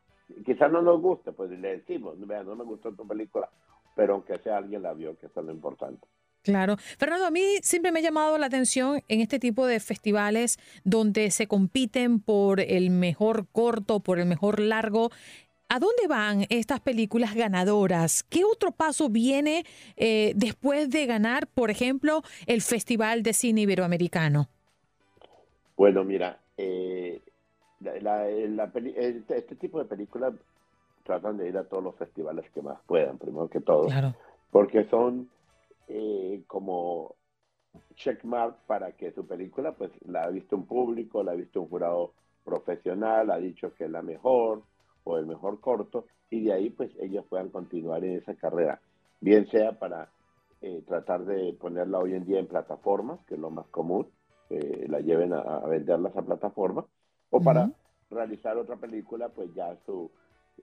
Quizás 0.46 0.72
no 0.72 0.82
nos 0.82 1.02
guste, 1.02 1.32
pues 1.32 1.50
le 1.52 1.78
decimos, 1.78 2.16
vea, 2.26 2.44
no 2.44 2.56
me 2.56 2.64
gustó 2.64 2.94
tu 2.94 3.08
película, 3.08 3.50
pero 3.96 4.14
aunque 4.16 4.38
sea 4.40 4.58
alguien 4.58 4.84
la 4.84 4.94
vio, 4.94 5.18
que 5.18 5.28
eso 5.28 5.40
es 5.40 5.46
lo 5.46 5.52
importante. 5.52 6.08
Claro. 6.44 6.78
Fernando, 6.98 7.28
a 7.28 7.32
mí 7.32 7.58
siempre 7.62 7.92
me 7.92 8.00
ha 8.00 8.04
llamado 8.04 8.38
la 8.38 8.48
atención 8.48 9.02
en 9.08 9.22
este 9.22 9.38
tipo 9.38 9.68
de 9.68 9.80
festivales 9.80 10.58
donde 10.84 11.30
se 11.30 11.48
compiten 11.48 12.20
por 12.20 12.60
el 12.60 12.90
mejor 12.90 13.46
corto, 13.52 14.00
por 14.00 14.20
el 14.20 14.26
mejor 14.26 14.60
largo. 14.60 15.12
¿A 15.70 15.80
dónde 15.80 16.08
van 16.10 16.48
estas 16.50 16.80
películas 16.80 17.36
ganadoras? 17.36 18.24
¿Qué 18.24 18.44
otro 18.44 18.72
paso 18.72 19.08
viene 19.08 19.66
eh, 19.96 20.34
después 20.36 20.90
de 20.90 21.06
ganar, 21.06 21.48
por 21.48 21.70
ejemplo, 21.70 22.24
el 22.48 22.62
Festival 22.62 23.24
de 23.24 23.34
Cine 23.34 23.62
Iberoamericano? 23.62 24.50
Bueno, 25.78 26.04
mira, 26.04 26.42
eh, 26.58 27.22
este, 27.84 29.38
este, 29.38 29.56
tipo 29.56 29.80
de 29.80 29.86
películas 29.86 30.34
tratan 31.04 31.38
de 31.38 31.50
ir 31.50 31.58
a 31.58 31.64
todos 31.64 31.84
los 31.84 31.96
festivales 31.96 32.50
que 32.52 32.62
más 32.62 32.80
puedan, 32.86 33.18
primero 33.18 33.50
que 33.50 33.62
todo, 33.62 33.88
claro. 33.88 34.14
porque 34.52 34.86
son 34.86 35.30
eh, 35.88 36.44
como 36.48 37.16
checkmark 37.96 38.56
para 38.68 38.92
que 38.94 39.12
su 39.12 39.26
película 39.26 39.74
pues 39.74 39.92
la 40.06 40.24
ha 40.24 40.30
visto 40.30 40.56
un 40.56 40.66
público, 40.66 41.24
la 41.24 41.32
ha 41.32 41.36
visto 41.36 41.62
un 41.62 41.70
jurado 41.70 42.14
profesional, 42.44 43.32
ha 43.32 43.38
dicho 43.38 43.74
que 43.74 43.86
es 43.86 43.92
la 43.92 44.02
mejor 44.02 44.64
o 45.04 45.18
el 45.18 45.26
mejor 45.26 45.60
corto 45.60 46.06
y 46.30 46.44
de 46.46 46.54
ahí 46.54 46.70
pues 46.70 46.92
ellos 47.00 47.26
puedan 47.30 47.50
continuar 47.50 48.04
en 48.04 48.18
esa 48.18 48.36
carrera, 48.36 48.80
bien 49.20 49.48
sea 49.48 49.78
para 49.78 50.10
eh, 50.62 50.84
tratar 50.88 51.26
de 51.26 51.54
ponerla 51.54 52.00
hoy 52.00 52.14
en 52.14 52.26
día 52.26 52.40
en 52.40 52.48
plataformas, 52.48 53.20
que 53.26 53.36
es 53.36 53.40
lo 53.40 53.50
más 53.50 53.68
común, 53.68 54.08
eh, 54.50 54.86
la 54.88 55.00
lleven 55.00 55.34
a, 55.34 55.40
a, 55.40 55.66
venderlas 55.68 56.16
a 56.16 56.22
plataformas, 56.22 56.86
o 57.32 57.42
para 57.42 57.72
realizar 58.10 58.58
otra 58.58 58.76
película, 58.76 59.30
pues 59.30 59.54
ya 59.56 59.76
su, 59.86 60.12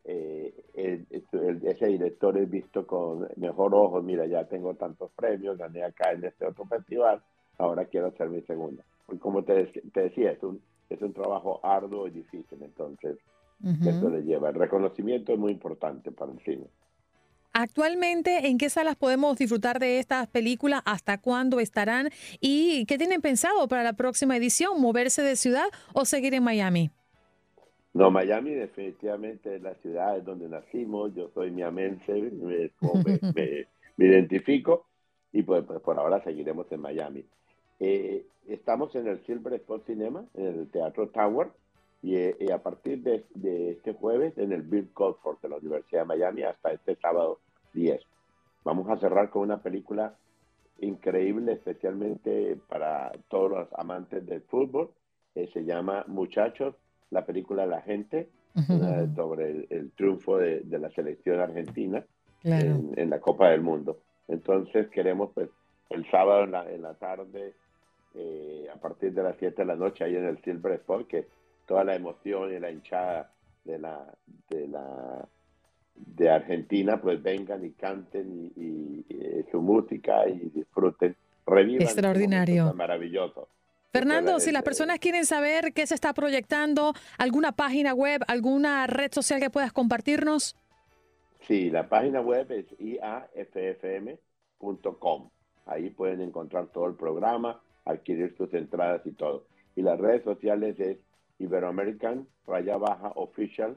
eh, 0.05 0.55
ese 0.75 1.87
director 1.87 2.37
es 2.39 2.49
visto 2.49 2.87
con 2.87 3.29
mejor 3.37 3.75
ojo, 3.75 4.01
mira, 4.03 4.27
ya 4.27 4.45
tengo 4.45 4.75
tantos 4.75 5.11
premios, 5.13 5.59
gané 5.59 5.83
acá 5.83 6.13
en 6.13 6.25
este 6.25 6.47
otro 6.47 6.65
festival, 6.67 7.21
ahora 7.59 7.87
quiero 7.87 8.09
hacer 8.09 8.29
mi 8.29 8.43
segunda. 8.43 8.85
Pues 9.07 9.19
como 9.21 9.43
te, 9.43 9.67
te 9.93 10.03
decía, 10.03 10.33
es 10.33 10.43
un, 10.43 10.61
es 10.89 11.01
un 11.03 11.13
trabajo 11.13 11.61
arduo 11.63 12.07
y 12.07 12.11
difícil, 12.11 12.63
entonces 12.63 13.19
eso 13.85 14.09
le 14.09 14.23
lleva. 14.23 14.51
El 14.51 14.55
reconocimiento 14.55 15.33
es 15.33 15.39
muy 15.39 15.53
importante 15.53 16.13
para 16.13 16.31
el 16.31 16.39
cine. 16.41 16.67
Actualmente, 17.53 18.49
¿en 18.49 18.59
qué 18.59 18.71
salas 18.71 18.97
podemos 18.97 19.37
disfrutar 19.37 19.79
de 19.79 19.99
estas 19.99 20.29
películas? 20.29 20.83
¿Hasta 20.85 21.21
cuándo 21.21 21.61
estarán? 21.61 22.11
¿Y 22.41 22.85
qué 22.87 22.99
tienen 22.99 23.21
pensado 23.21 23.67
para 23.69 23.83
la 23.83 23.95
próxima 23.95 24.37
edición? 24.37 24.81
¿Moverse 24.81 25.23
de 25.23 25.37
ciudad 25.37 25.67
o 25.93 26.05
seguir 26.05 26.35
en 26.35 26.45
Miami? 26.45 26.91
No, 27.95 28.11
Miami 28.11 28.51
definitivamente 28.51 29.57
es 29.57 29.63
la 29.63 29.75
ciudad 29.77 30.23
donde 30.23 30.49
nacimos, 30.49 31.15
yo 31.15 31.31
soy 31.35 31.51
miamense, 31.51 32.13
me, 32.13 32.71
me, 33.35 33.67
me, 33.97 34.07
identifico 34.07 34.87
y 35.33 35.43
pues, 35.43 35.65
pues, 35.65 35.81
por 35.81 35.99
ahora 35.99 36.23
seguiremos 36.23 36.71
en 36.71 36.81
Miami. 36.81 37.25
Eh, 37.81 38.25
estamos 38.47 38.95
en 38.95 39.09
el 39.09 39.25
Silver 39.27 39.55
Spot 39.55 39.85
Cinema, 39.87 40.25
en 40.35 40.47
el 40.47 40.71
Teatro 40.71 41.09
Tower, 41.09 41.49
y, 42.03 42.17
eh, 42.17 42.37
a 42.53 42.59
partir 42.59 43.03
de, 43.03 43.25
de, 43.35 43.73
este 43.73 43.93
jueves 43.93 44.37
en 44.39 44.53
el 44.53 44.63
Bill 44.63 44.91
Cosford 44.93 45.41
de 45.41 45.49
la 45.49 45.57
Universidad 45.57 46.03
de 46.03 46.07
Miami 46.07 46.43
hasta 46.43 46.73
este 46.73 46.97
sábado 46.97 47.41
10. 47.75 48.01
Vamos 48.65 48.89
a 48.89 48.99
cerrar 48.99 49.31
con 49.31 49.43
una 49.43 49.63
película 49.63 50.15
increíble, 50.81 51.53
especialmente 51.53 52.57
para 52.69 53.13
todos 53.29 53.51
los 53.51 53.69
amantes 53.75 54.25
del 54.27 54.43
fútbol. 54.43 54.91
Eh, 55.35 55.49
se 55.53 55.65
llama 55.65 56.05
Muchachos 56.07 56.75
la 57.11 57.25
película 57.25 57.67
La 57.67 57.81
Gente, 57.83 58.29
sobre 59.15 59.67
el, 59.71 59.93
triunfo 59.93 60.39
de, 60.39 60.65
la 60.71 60.91
selección 60.91 61.39
argentina 61.39 62.05
en, 62.43 63.11
la 63.11 63.21
Copa 63.21 63.51
del 63.51 63.63
Mundo. 63.63 63.99
Entonces 64.27 64.89
queremos, 64.89 65.31
pues, 65.33 65.49
el 65.91 66.09
sábado 66.11 66.45
en 66.45 66.53
la, 66.53 66.71
en 66.71 66.83
la 66.83 66.95
tarde, 66.95 67.55
eh, 68.15 68.67
a 68.75 68.79
partir 68.79 69.13
de 69.13 69.23
las 69.23 69.37
7 69.39 69.63
de 69.63 69.65
la 69.65 69.77
noche, 69.77 70.05
ahí 70.05 70.17
en 70.17 70.27
el 70.27 70.43
Silver 70.43 70.73
Sport, 70.73 71.07
que 71.09 71.27
toda 71.69 71.85
la 71.85 71.95
emoción 71.95 72.53
y 72.53 72.59
la 72.59 72.73
hinchada 72.73 73.31
de 73.65 73.79
la, 73.79 74.13
de 74.49 74.67
la 74.67 75.29
de 75.95 76.31
Argentina, 76.31 77.01
pues 77.01 77.23
vengan 77.23 77.65
y 77.65 77.71
canten 77.73 78.51
y, 78.57 79.05
su 79.51 79.61
música 79.61 80.29
y 80.29 80.51
disfruten, 80.51 81.15
revivan. 81.47 81.83
Extraordinario. 81.83 82.75
Maravilloso. 82.75 83.49
Fernando, 83.93 84.41
si 84.41 84.53
las 84.53 84.63
personas 84.63 84.99
quieren 84.99 85.25
saber 85.25 85.73
qué 85.73 85.87
se 85.87 85.95
está 85.95 86.13
proyectando, 86.13 86.93
alguna 87.17 87.53
página 87.53 87.95
web, 87.95 88.23
alguna 88.29 88.87
red 88.87 89.11
social 89.13 89.41
que 89.41 89.49
puedas 89.51 89.73
compartirnos. 89.73 90.57
Sí, 91.47 91.71
la 91.71 91.89
página 91.89 92.21
web 92.21 92.51
es 92.53 92.67
iaffm.com. 92.79 94.21
Ahí 95.67 95.91
pueden 95.91 96.21
encontrar 96.21 96.67
todo 96.67 96.87
el 96.87 96.95
programa, 96.95 97.61
adquirir 97.85 98.35
sus 98.37 98.53
entradas 98.55 99.03
y 99.07 99.13
todo. 99.13 99.47
Y 99.75 99.83
las 99.83 99.99
redes 99.99 100.25
sociales 100.25 100.79
es 100.81 100.99
Iberoamerican 101.39 102.27
Raya 102.47 102.77
Baja 102.77 103.13
Official 103.15 103.77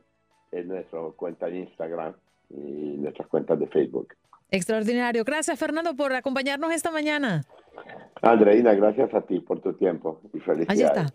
en 0.51 0.67
nuestra 0.67 0.99
cuenta 1.15 1.47
de 1.47 1.59
Instagram 1.59 2.13
y 2.49 2.97
nuestras 2.97 3.27
cuentas 3.27 3.59
de 3.59 3.67
Facebook. 3.67 4.15
Extraordinario. 4.51 5.23
Gracias, 5.23 5.57
Fernando, 5.57 5.95
por 5.95 6.13
acompañarnos 6.13 6.71
esta 6.73 6.91
mañana. 6.91 7.43
Andreina, 8.21 8.73
gracias 8.73 9.11
a 9.13 9.21
ti 9.21 9.39
por 9.39 9.61
tu 9.61 9.73
tiempo 9.73 10.21
y 10.33 10.39
felicidades. 10.39 10.69
Allí 10.69 10.83
está. 10.83 11.07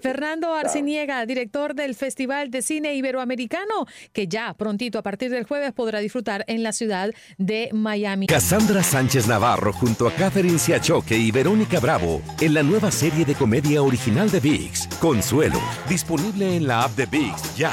Fernando 0.00 0.54
Arciniega, 0.54 1.26
director 1.26 1.74
del 1.74 1.94
Festival 1.96 2.50
de 2.50 2.62
Cine 2.62 2.94
Iberoamericano, 2.94 3.86
que 4.12 4.28
ya 4.28 4.54
prontito 4.54 4.98
a 4.98 5.02
partir 5.02 5.30
del 5.30 5.44
jueves 5.44 5.72
podrá 5.72 5.98
disfrutar 5.98 6.44
en 6.46 6.62
la 6.62 6.72
ciudad 6.72 7.10
de 7.38 7.70
Miami. 7.72 8.28
Cassandra 8.28 8.82
Sánchez 8.82 9.26
Navarro 9.26 9.72
junto 9.72 10.06
a 10.06 10.12
Catherine 10.12 10.58
Siachoque 10.58 11.16
y 11.16 11.32
Verónica 11.32 11.80
Bravo 11.80 12.22
en 12.40 12.54
la 12.54 12.62
nueva 12.62 12.92
serie 12.92 13.24
de 13.24 13.34
comedia 13.34 13.82
original 13.82 14.30
de 14.30 14.38
VIX, 14.38 14.86
Consuelo, 15.00 15.58
disponible 15.88 16.56
en 16.56 16.68
la 16.68 16.84
app 16.84 16.92
de 16.92 17.06
VIX 17.06 17.56
ya. 17.56 17.72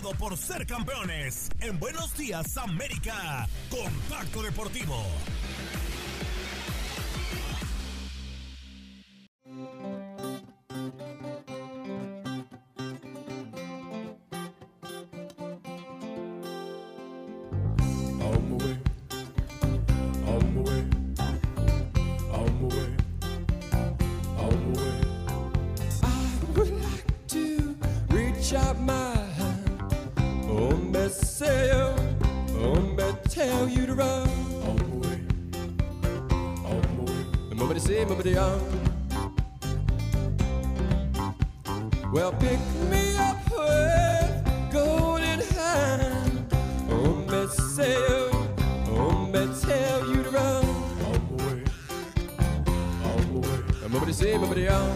Todo 0.00 0.14
por 0.14 0.36
ser 0.36 0.64
campeones. 0.64 1.48
En 1.58 1.76
Buenos 1.80 2.16
Días 2.16 2.56
América. 2.56 3.48
Contacto 3.68 4.42
Deportivo. 4.42 5.04
My 28.80 29.17
tell 33.38 33.68
you 33.68 33.86
to 33.86 33.94
run. 33.94 34.28
Oh 34.66 34.74
boy. 34.74 35.16
Oh 36.66 36.80
boy. 36.98 37.18
Movity 37.54 37.80
see, 37.80 38.04
movity 38.04 38.34
on. 38.36 38.58
Well, 42.12 42.32
pick 42.32 42.58
me 42.90 43.16
up 43.16 43.38
with 43.56 44.72
golden 44.72 45.38
hand. 45.54 46.52
Oh, 46.90 47.14
me 47.30 47.46
sail. 47.76 48.28
Oh, 48.90 49.26
me 49.32 49.46
tell 49.60 50.08
you 50.08 50.24
to 50.24 50.30
run. 50.30 50.64
Oh 51.06 51.18
boy. 51.30 51.62
Oh 53.04 53.18
boy. 53.34 53.56
Movity 53.86 54.14
see, 54.14 54.32
movity 54.32 54.68
on. 54.68 54.90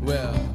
Well. 0.00 0.53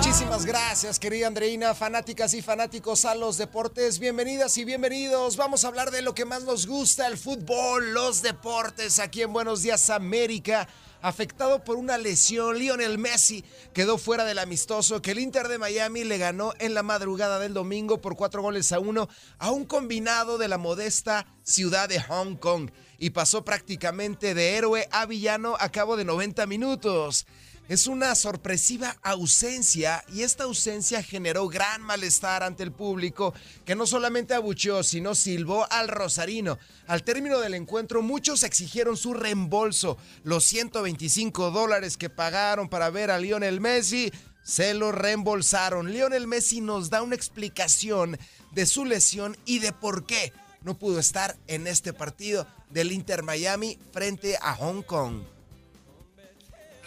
Muchísimas 0.00 0.46
gracias, 0.46 0.98
querida 0.98 1.26
Andreina, 1.26 1.74
fanáticas 1.74 2.32
y 2.32 2.40
fanáticos 2.40 3.04
a 3.04 3.14
los 3.14 3.36
deportes. 3.36 3.98
Bienvenidas 3.98 4.56
y 4.56 4.64
bienvenidos. 4.64 5.36
Vamos 5.36 5.62
a 5.62 5.68
hablar 5.68 5.90
de 5.90 6.00
lo 6.00 6.14
que 6.14 6.24
más 6.24 6.44
nos 6.44 6.66
gusta, 6.66 7.06
el 7.06 7.18
fútbol, 7.18 7.92
los 7.92 8.22
deportes, 8.22 8.98
aquí 8.98 9.20
en 9.20 9.34
Buenos 9.34 9.60
Días 9.60 9.90
América. 9.90 10.66
Afectado 11.02 11.62
por 11.64 11.76
una 11.76 11.98
lesión, 11.98 12.58
Lionel 12.58 12.96
Messi 12.96 13.44
quedó 13.74 13.98
fuera 13.98 14.24
del 14.24 14.38
amistoso 14.38 15.02
que 15.02 15.10
el 15.10 15.18
Inter 15.18 15.48
de 15.48 15.58
Miami 15.58 16.04
le 16.04 16.16
ganó 16.16 16.54
en 16.58 16.72
la 16.72 16.82
madrugada 16.82 17.38
del 17.38 17.52
domingo 17.52 18.00
por 18.00 18.16
cuatro 18.16 18.40
goles 18.40 18.72
a 18.72 18.78
uno 18.78 19.06
a 19.38 19.50
un 19.50 19.66
combinado 19.66 20.38
de 20.38 20.48
la 20.48 20.56
modesta 20.56 21.26
ciudad 21.42 21.90
de 21.90 22.00
Hong 22.00 22.36
Kong 22.36 22.70
y 22.98 23.10
pasó 23.10 23.44
prácticamente 23.44 24.32
de 24.32 24.56
héroe 24.56 24.88
a 24.92 25.04
villano 25.04 25.56
a 25.60 25.68
cabo 25.68 25.98
de 25.98 26.06
90 26.06 26.46
minutos. 26.46 27.26
Es 27.70 27.86
una 27.86 28.16
sorpresiva 28.16 28.96
ausencia 29.00 30.02
y 30.12 30.22
esta 30.22 30.42
ausencia 30.42 31.04
generó 31.04 31.46
gran 31.46 31.80
malestar 31.80 32.42
ante 32.42 32.64
el 32.64 32.72
público 32.72 33.32
que 33.64 33.76
no 33.76 33.86
solamente 33.86 34.34
abucheó, 34.34 34.82
sino 34.82 35.14
silbó 35.14 35.68
al 35.70 35.86
Rosarino. 35.86 36.58
Al 36.88 37.04
término 37.04 37.38
del 37.38 37.54
encuentro 37.54 38.02
muchos 38.02 38.42
exigieron 38.42 38.96
su 38.96 39.14
reembolso. 39.14 39.96
Los 40.24 40.46
125 40.46 41.52
dólares 41.52 41.96
que 41.96 42.10
pagaron 42.10 42.68
para 42.68 42.90
ver 42.90 43.12
a 43.12 43.20
Lionel 43.20 43.60
Messi 43.60 44.10
se 44.42 44.74
lo 44.74 44.90
reembolsaron. 44.90 45.92
Lionel 45.92 46.26
Messi 46.26 46.60
nos 46.60 46.90
da 46.90 47.02
una 47.02 47.14
explicación 47.14 48.18
de 48.50 48.66
su 48.66 48.84
lesión 48.84 49.36
y 49.44 49.60
de 49.60 49.72
por 49.72 50.06
qué 50.06 50.32
no 50.62 50.76
pudo 50.76 50.98
estar 50.98 51.36
en 51.46 51.68
este 51.68 51.92
partido 51.92 52.48
del 52.68 52.90
Inter 52.90 53.22
Miami 53.22 53.78
frente 53.92 54.36
a 54.42 54.56
Hong 54.56 54.82
Kong. 54.82 55.22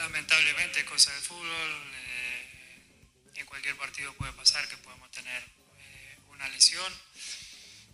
Lamentablemente 0.04 0.84
cosa 0.86 1.12
del 1.14 1.22
fútbol. 1.22 1.72
eh, 1.96 2.50
en 3.36 3.46
cualquier 3.46 3.76
partido 3.78 4.14
puede 4.14 4.34
pasar 4.34 4.68
que 4.68 4.78
podemos 4.78 5.10
tener 5.12 5.42
eh, 5.80 6.18
una 6.28 6.48
lesión. 6.50 6.92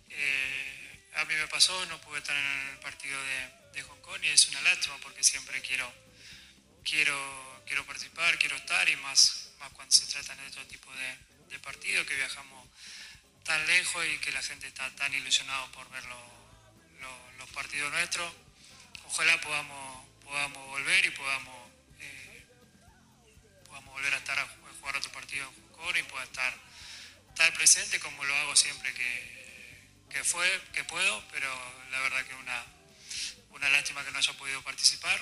Eh, 0.08 1.08
a 1.14 1.24
mí 1.24 1.34
me 1.34 1.46
pasó, 1.48 1.86
no 1.86 2.00
pude 2.00 2.18
estar 2.18 2.36
en 2.36 2.68
el 2.70 2.78
partido 2.80 3.18
de, 3.22 3.50
de 3.74 3.82
Hong 3.82 4.00
Kong 4.00 4.22
y 4.24 4.28
es 4.28 4.46
una 4.48 4.60
lástima 4.62 4.96
porque 4.98 5.22
siempre 5.22 5.60
quiero, 5.62 5.90
quiero, 6.84 7.62
quiero 7.66 7.86
participar, 7.86 8.38
quiero 8.38 8.56
estar 8.56 8.88
y 8.88 8.96
más, 8.96 9.50
más 9.60 9.70
cuando 9.72 9.92
se 9.94 10.06
trata 10.06 10.34
de 10.36 10.46
otro 10.48 10.66
tipo 10.66 10.92
de, 10.92 11.16
de 11.48 11.58
partidos 11.60 12.06
que 12.06 12.16
viajamos 12.16 12.68
tan 13.44 13.64
lejos 13.66 14.04
y 14.06 14.18
que 14.18 14.32
la 14.32 14.42
gente 14.42 14.66
está 14.66 14.90
tan 14.96 15.12
ilusionado 15.14 15.70
por 15.72 15.88
ver 15.90 16.04
lo- 16.04 16.40
lo- 17.00 17.32
los 17.38 17.48
partidos 17.50 17.90
nuestros. 17.92 18.32
Ojalá 19.06 19.40
podamos, 19.40 20.06
podamos 20.22 20.66
volver 20.68 21.04
y 21.06 21.10
podamos 21.10 21.59
podamos 23.70 23.94
volver 23.94 24.12
a 24.14 24.18
estar 24.18 24.38
a 24.38 24.44
ju- 24.46 24.68
a 24.68 24.74
jugar 24.80 24.96
otro 24.96 25.12
partido 25.12 25.48
en 25.48 25.68
Kong 25.72 25.96
y 25.96 26.02
pueda 26.04 26.24
estar, 26.24 26.52
estar 27.30 27.52
presente 27.54 27.98
como 28.00 28.24
lo 28.24 28.34
hago 28.34 28.56
siempre 28.56 28.92
que, 28.92 29.86
que 30.10 30.24
fue, 30.24 30.46
que 30.74 30.84
puedo, 30.84 31.24
pero 31.30 31.48
la 31.90 32.00
verdad 32.00 32.26
que 32.26 32.34
una, 32.34 32.66
una 33.50 33.68
lástima 33.70 34.04
que 34.04 34.10
no 34.10 34.18
haya 34.18 34.32
podido 34.34 34.60
participar. 34.62 35.18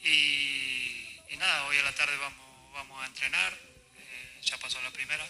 Y, 0.00 1.36
nada, 1.38 1.64
hoy 1.66 1.78
a 1.78 1.82
la 1.82 1.92
tarde 1.94 2.16
vamos, 2.16 2.72
vamos 2.72 3.02
a 3.02 3.06
entrenar, 3.06 3.52
eh, 3.98 4.40
ya 4.42 4.56
pasó 4.58 4.80
la 4.82 4.90
primera. 4.90 5.24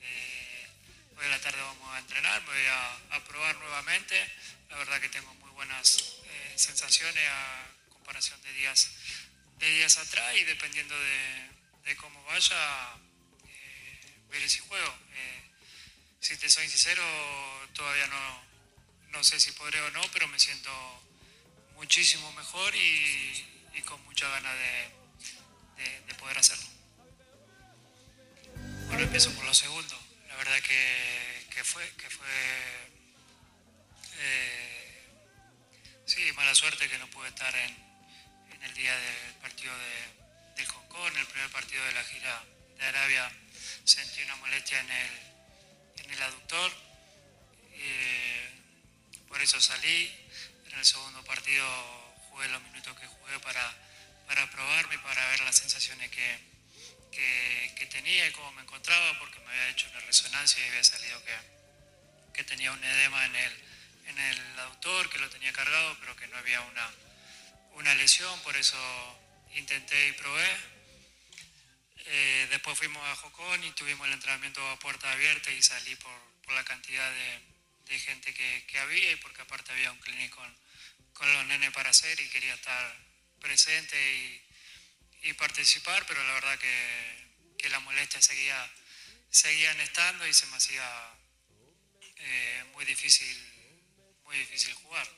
Eh, 0.00 0.68
hoy 1.16 1.26
a 1.26 1.28
la 1.28 1.40
tarde 1.40 1.60
vamos 1.60 1.94
a 1.94 1.98
entrenar, 1.98 2.40
me 2.42 2.48
voy 2.48 2.66
a, 2.66 2.92
a 3.16 3.24
probar 3.24 3.56
nuevamente. 3.56 4.16
La 4.70 4.76
verdad 4.78 5.00
que 5.00 5.08
tengo 5.08 5.32
muy 5.34 5.50
buenas 5.52 6.16
eh, 6.24 6.52
sensaciones 6.56 7.22
a 7.28 7.66
comparación 7.90 8.40
de 8.42 8.52
días, 8.54 8.90
de 9.58 9.70
días 9.70 9.96
atrás 9.98 10.36
y 10.36 10.44
dependiendo 10.44 10.98
de, 10.98 11.50
de 11.88 11.96
cómo 11.96 12.22
vaya, 12.24 12.94
eh, 13.46 13.98
veré 14.30 14.48
si 14.48 14.58
juego. 14.60 14.94
Eh, 15.14 15.42
si 16.20 16.36
te 16.36 16.48
soy 16.48 16.68
sincero, 16.68 17.02
todavía 17.74 18.06
no, 18.08 18.42
no 19.10 19.24
sé 19.24 19.40
si 19.40 19.52
podré 19.52 19.80
o 19.80 19.90
no, 19.90 20.02
pero 20.12 20.28
me 20.28 20.38
siento 20.38 20.70
muchísimo 21.74 22.30
mejor 22.32 22.74
y, 22.74 23.44
con 23.86 24.04
mucha 24.04 24.28
ganas 24.28 24.54
de 24.58 26.14
poder 26.16 26.36
hacerlo. 26.36 26.66
Bueno, 28.88 29.02
empiezo 29.04 29.32
por 29.34 29.44
lo 29.44 29.54
segundo. 29.54 29.96
La 30.28 30.36
verdad 30.36 30.60
que, 30.60 31.46
que 31.50 31.62
fue, 31.62 31.88
que 31.96 32.10
fue 32.10 32.26
eh, 34.18 35.02
sí, 36.04 36.32
mala 36.32 36.54
suerte 36.54 36.88
que 36.88 36.98
no 36.98 37.08
pude 37.08 37.28
estar 37.28 37.54
en, 37.54 37.76
en 38.52 38.62
el 38.62 38.74
día 38.74 38.94
del 38.98 39.34
partido 39.40 39.72
de, 39.76 40.17
del 40.58 40.66
Hong 40.66 40.88
Kong, 40.88 41.12
el 41.16 41.26
primer 41.26 41.50
partido 41.50 41.84
de 41.84 41.92
la 41.92 42.04
gira 42.04 42.44
de 42.78 42.84
Arabia. 42.84 43.30
Sentí 43.84 44.22
una 44.22 44.36
molestia 44.36 44.80
en 44.80 44.90
el, 44.90 45.10
en 46.04 46.10
el 46.10 46.22
aductor. 46.22 46.72
por 49.28 49.40
eso 49.40 49.60
salí. 49.60 50.12
En 50.66 50.78
el 50.78 50.84
segundo 50.84 51.22
partido 51.24 51.64
jugué 52.28 52.48
los 52.48 52.62
minutos 52.62 52.98
que 52.98 53.06
jugué 53.06 53.38
para, 53.38 53.74
para 54.26 54.50
probarme 54.50 54.96
y 54.96 54.98
para 54.98 55.28
ver 55.30 55.40
las 55.40 55.56
sensaciones 55.56 56.10
que, 56.10 56.38
que, 57.12 57.74
que 57.76 57.86
tenía 57.86 58.26
y 58.26 58.32
cómo 58.32 58.50
me 58.52 58.62
encontraba, 58.62 59.18
porque 59.20 59.38
me 59.40 59.50
había 59.50 59.68
hecho 59.68 59.88
una 59.90 60.00
resonancia 60.00 60.64
y 60.64 60.68
había 60.70 60.84
salido 60.84 61.22
que, 61.24 61.36
que 62.34 62.44
tenía 62.44 62.72
un 62.72 62.82
edema 62.82 63.24
en 63.26 63.36
el, 63.36 63.52
en 64.06 64.18
el 64.18 64.58
aductor, 64.58 65.08
que 65.08 65.18
lo 65.18 65.30
tenía 65.30 65.52
cargado, 65.52 65.96
pero 66.00 66.16
que 66.16 66.26
no 66.26 66.36
había 66.36 66.60
una, 66.62 66.90
una 67.74 67.94
lesión, 67.94 68.40
por 68.40 68.56
eso 68.56 68.76
intenté 69.54 70.08
y 70.08 70.12
probé. 70.12 70.56
Eh, 72.06 72.46
después 72.50 72.78
fuimos 72.78 73.02
a 73.06 73.16
Jocón 73.16 73.62
y 73.64 73.70
tuvimos 73.72 74.06
el 74.06 74.14
entrenamiento 74.14 74.66
a 74.68 74.78
puerta 74.78 75.10
abierta 75.12 75.50
y 75.50 75.62
salí 75.62 75.94
por, 75.96 76.12
por 76.42 76.54
la 76.54 76.64
cantidad 76.64 77.10
de, 77.12 77.98
gente 77.98 78.32
que, 78.34 78.64
que 78.66 78.78
había 78.78 79.12
y 79.12 79.16
porque 79.16 79.42
aparte 79.42 79.72
había 79.72 79.90
un 79.90 79.98
clínico 79.98 80.40
con, 81.14 81.32
los 81.32 81.46
nenes 81.46 81.72
para 81.72 81.90
hacer 81.90 82.20
y 82.20 82.28
quería 82.28 82.54
estar 82.54 82.96
presente 83.40 83.96
y, 83.96 85.28
y 85.28 85.32
participar, 85.32 86.04
pero 86.06 86.22
la 86.22 86.34
verdad 86.34 86.58
que, 86.58 87.56
que 87.58 87.68
las 87.70 87.82
molestias 87.82 88.24
seguía, 88.24 88.70
seguían 89.30 89.80
estando 89.80 90.26
y 90.26 90.34
se 90.34 90.46
me 90.46 90.56
hacía 90.56 90.86
eh, 92.16 92.64
muy 92.72 92.84
difícil 92.84 93.58
muy 94.28 94.36
difícil 94.38 94.74
jugar. 94.74 95.08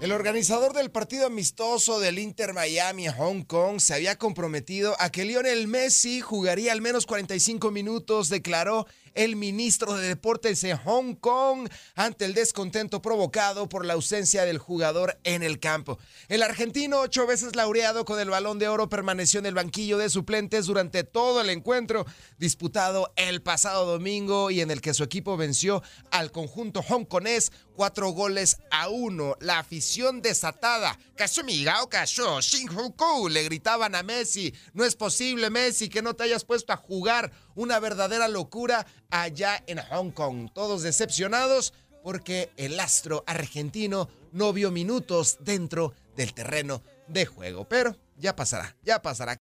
El 0.00 0.12
organizador 0.12 0.72
del 0.72 0.90
partido 0.90 1.26
amistoso 1.26 2.00
del 2.00 2.18
Inter 2.18 2.54
Miami 2.54 3.06
Hong 3.06 3.42
Kong 3.42 3.80
se 3.80 3.94
había 3.94 4.16
comprometido 4.18 4.96
a 4.98 5.10
que 5.10 5.24
Lionel 5.24 5.68
Messi 5.68 6.20
jugaría 6.20 6.72
al 6.72 6.80
menos 6.80 7.06
45 7.06 7.70
minutos, 7.70 8.28
declaró 8.28 8.86
el 9.14 9.36
ministro 9.36 9.94
de 9.94 10.08
Deportes 10.08 10.60
de 10.62 10.76
Hong 10.76 11.14
Kong 11.14 11.68
ante 11.94 12.24
el 12.24 12.34
descontento 12.34 13.02
provocado 13.02 13.68
por 13.68 13.84
la 13.84 13.94
ausencia 13.94 14.44
del 14.44 14.58
jugador 14.58 15.18
en 15.24 15.42
el 15.42 15.60
campo. 15.60 15.98
El 16.28 16.42
argentino, 16.42 17.00
ocho 17.00 17.26
veces 17.26 17.56
laureado 17.56 18.04
con 18.04 18.20
el 18.20 18.30
balón 18.30 18.58
de 18.58 18.68
oro, 18.68 18.88
permaneció 18.88 19.40
en 19.40 19.46
el 19.46 19.54
banquillo 19.54 19.98
de 19.98 20.10
suplentes 20.10 20.66
durante 20.66 21.04
todo 21.04 21.40
el 21.40 21.50
encuentro 21.50 22.06
disputado 22.38 23.12
el 23.16 23.42
pasado 23.42 23.86
domingo 23.86 24.50
y 24.50 24.60
en 24.60 24.70
el 24.70 24.80
que 24.80 24.94
su 24.94 25.04
equipo 25.04 25.36
venció 25.36 25.82
al 26.10 26.32
conjunto 26.32 26.80
hongkonés 26.80 27.52
cuatro 27.74 28.10
goles 28.10 28.58
a 28.70 28.88
uno. 28.88 29.36
La 29.40 29.58
afición 29.58 30.22
desatada, 30.22 30.98
Kasumigao 31.16 31.88
Kasho, 31.88 32.40
Shinjuku, 32.40 33.28
le 33.28 33.44
gritaban 33.44 33.94
a 33.94 34.02
Messi, 34.02 34.52
no 34.72 34.84
es 34.84 34.94
posible 34.94 35.50
Messi 35.50 35.88
que 35.88 36.02
no 36.02 36.14
te 36.14 36.24
hayas 36.24 36.44
puesto 36.44 36.72
a 36.72 36.76
jugar, 36.76 37.32
una 37.54 37.78
verdadera 37.80 38.28
locura 38.28 38.86
allá 39.10 39.62
en 39.66 39.78
Hong 39.78 40.10
Kong. 40.10 40.50
Todos 40.52 40.82
decepcionados 40.82 41.74
porque 42.02 42.50
el 42.56 42.78
astro 42.80 43.24
argentino 43.26 44.08
no 44.32 44.52
vio 44.52 44.70
minutos 44.70 45.38
dentro 45.40 45.94
del 46.16 46.34
terreno 46.34 46.82
de 47.08 47.26
juego, 47.26 47.68
pero 47.68 47.96
ya 48.16 48.34
pasará, 48.34 48.76
ya 48.82 49.00
pasará. 49.02 49.36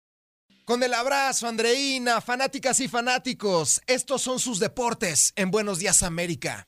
Con 0.65 0.83
el 0.83 0.95
abrazo, 0.95 1.47
Andreina, 1.47 2.21
fanáticas 2.21 2.81
y 2.81 2.89
fanáticos, 2.89 3.81
estos 3.87 4.23
son 4.23 4.41
sus 4.41 4.59
deportes 4.59 5.33
en 5.37 5.51
Buenos 5.51 5.79
Días 5.79 6.03
América. 6.03 6.67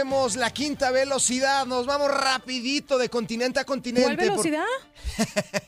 Metemos 0.00 0.36
la 0.36 0.50
quinta 0.50 0.90
velocidad, 0.90 1.66
nos 1.66 1.84
vamos 1.84 2.10
rapidito 2.10 2.96
de 2.96 3.10
continente 3.10 3.60
a 3.60 3.66
continente. 3.66 4.04
¿Cuál 4.04 4.16
velocidad? 4.16 4.64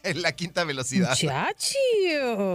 Por... 0.05 0.17
la 0.17 0.33
quinta 0.33 0.65
velocidad. 0.65 1.15
Chachi, 1.15 1.77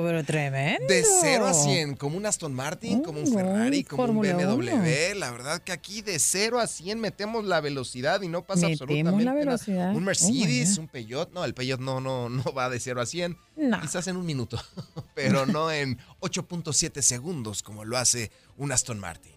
pero 0.04 0.24
tremendo. 0.24 0.88
De 0.88 1.06
0 1.22 1.46
a 1.46 1.54
100, 1.54 1.96
como 1.98 2.18
un 2.18 2.26
Aston 2.26 2.52
Martin, 2.52 3.04
como 3.04 3.20
un 3.20 3.32
Ferrari, 3.32 3.84
como 3.84 4.08
Fórmula 4.08 4.36
un 4.36 4.58
BMW. 4.58 4.74
uno. 4.74 5.20
La 5.20 5.30
verdad 5.30 5.62
que 5.62 5.72
aquí 5.72 6.02
de 6.02 6.18
0 6.18 6.60
a 6.60 6.66
100 6.66 7.00
metemos 7.00 7.46
la 7.46 7.62
velocidad 7.62 8.24
y 8.24 8.28
no 8.28 8.42
pasa 8.42 8.68
Metemos 8.68 8.82
absolutamente 8.82 9.24
la 9.24 9.32
nada. 9.34 9.46
velocidad. 9.46 9.92
Un 9.92 9.98
Oh, 9.98 10.00
Mercedes, 10.00 10.78
my 10.78 10.84
un 10.84 10.88
Peugeot, 10.88 11.32
no, 11.32 11.46
el 11.46 11.54
Peugeot 11.54 11.80
no, 11.80 12.02
no, 12.02 12.28
no 12.28 12.44
va 12.54 12.72
de 12.72 12.80
0 12.80 13.02
a 13.02 13.06
100. 13.06 13.38
No. 13.56 13.82
Quizás 13.82 14.08
en 14.08 14.18
un 14.18 14.26
minuto, 14.26 14.60
pero 15.14 15.46
no 15.46 15.72
en 15.72 16.00
8.7 16.22 17.02
segundos 17.04 17.62
como 17.62 17.86
lo 17.86 18.00
hace 18.00 18.32
un 18.58 18.72
Aston 18.72 19.00
Martin. 19.00 19.37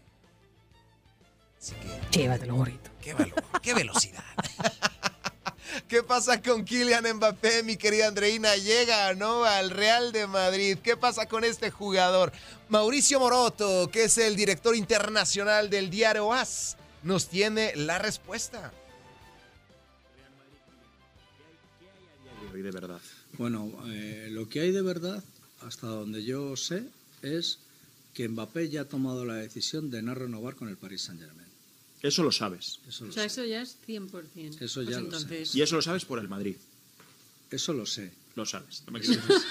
Así 1.61 1.75
que, 1.75 2.19
Llévatelo, 2.19 2.55
gorrito. 2.55 2.91
qué 3.03 3.13
valor, 3.13 3.35
qué 3.63 3.75
velocidad. 3.75 4.25
¿Qué 5.89 6.03
pasa 6.03 6.41
con 6.43 6.65
Kylian 6.65 7.17
Mbappé, 7.17 7.63
mi 7.63 7.77
querida 7.77 8.09
Andreina? 8.09 8.57
Llega, 8.57 9.15
¿no? 9.15 9.45
Al 9.45 9.71
Real 9.71 10.13
de 10.13 10.27
Madrid. 10.27 10.79
¿Qué 10.83 10.97
pasa 10.97 11.27
con 11.27 11.45
este 11.45 11.71
jugador? 11.71 12.33
Mauricio 12.69 13.21
Moroto, 13.21 13.91
que 13.91 14.05
es 14.05 14.19
el 14.19 14.37
director 14.37 14.75
internacional 14.75 15.69
del 15.71 15.91
diario 15.91 16.33
AS, 16.33 16.77
nos 17.03 17.29
tiene 17.29 17.75
la 17.77 17.99
respuesta. 17.99 18.73
hoy 22.53 22.63
de 22.63 22.71
verdad? 22.71 23.01
Bueno, 23.39 23.71
eh, 23.87 24.29
lo 24.31 24.49
que 24.49 24.61
hay 24.61 24.73
de 24.73 24.83
verdad, 24.83 25.23
hasta 25.61 25.87
donde 25.87 26.25
yo 26.25 26.57
sé, 26.57 26.85
es 27.23 27.61
que 28.15 28.29
Mbappé 28.29 28.69
ya 28.69 28.83
ha 28.83 28.89
tomado 28.89 29.25
la 29.25 29.35
decisión 29.35 29.91
de 29.91 30.03
no 30.03 30.15
renovar 30.15 30.57
con 30.57 30.69
el 30.69 30.77
Paris 30.77 31.03
Saint-Germain. 31.03 31.50
Eso 32.03 32.23
lo 32.23 32.33
sabes. 32.33 32.81
Eso 32.89 33.05
O 33.05 33.07
lo 33.09 33.13
sea, 33.13 33.23
sé. 33.23 33.27
eso 33.27 33.45
ya 33.45 33.63
es 33.63 33.77
100%. 33.87 34.61
Eso 34.61 34.81
Pues 34.81 34.89
ya 34.89 34.99
lo 35.01 35.05
entonces, 35.07 35.55
Y 35.55 35.63
eso 35.63 35.77
lo 35.77 35.83
sabes 35.83 36.05
por 36.05 36.19
el 36.19 36.29
Madrid. 36.29 36.57
Eso 37.51 37.73
lo 37.73 37.85
sé. 37.87 38.13
Lo 38.37 38.47
sabes. 38.47 38.83
No 38.87 38.93
me 38.93 39.01
equivoques. 39.01 39.43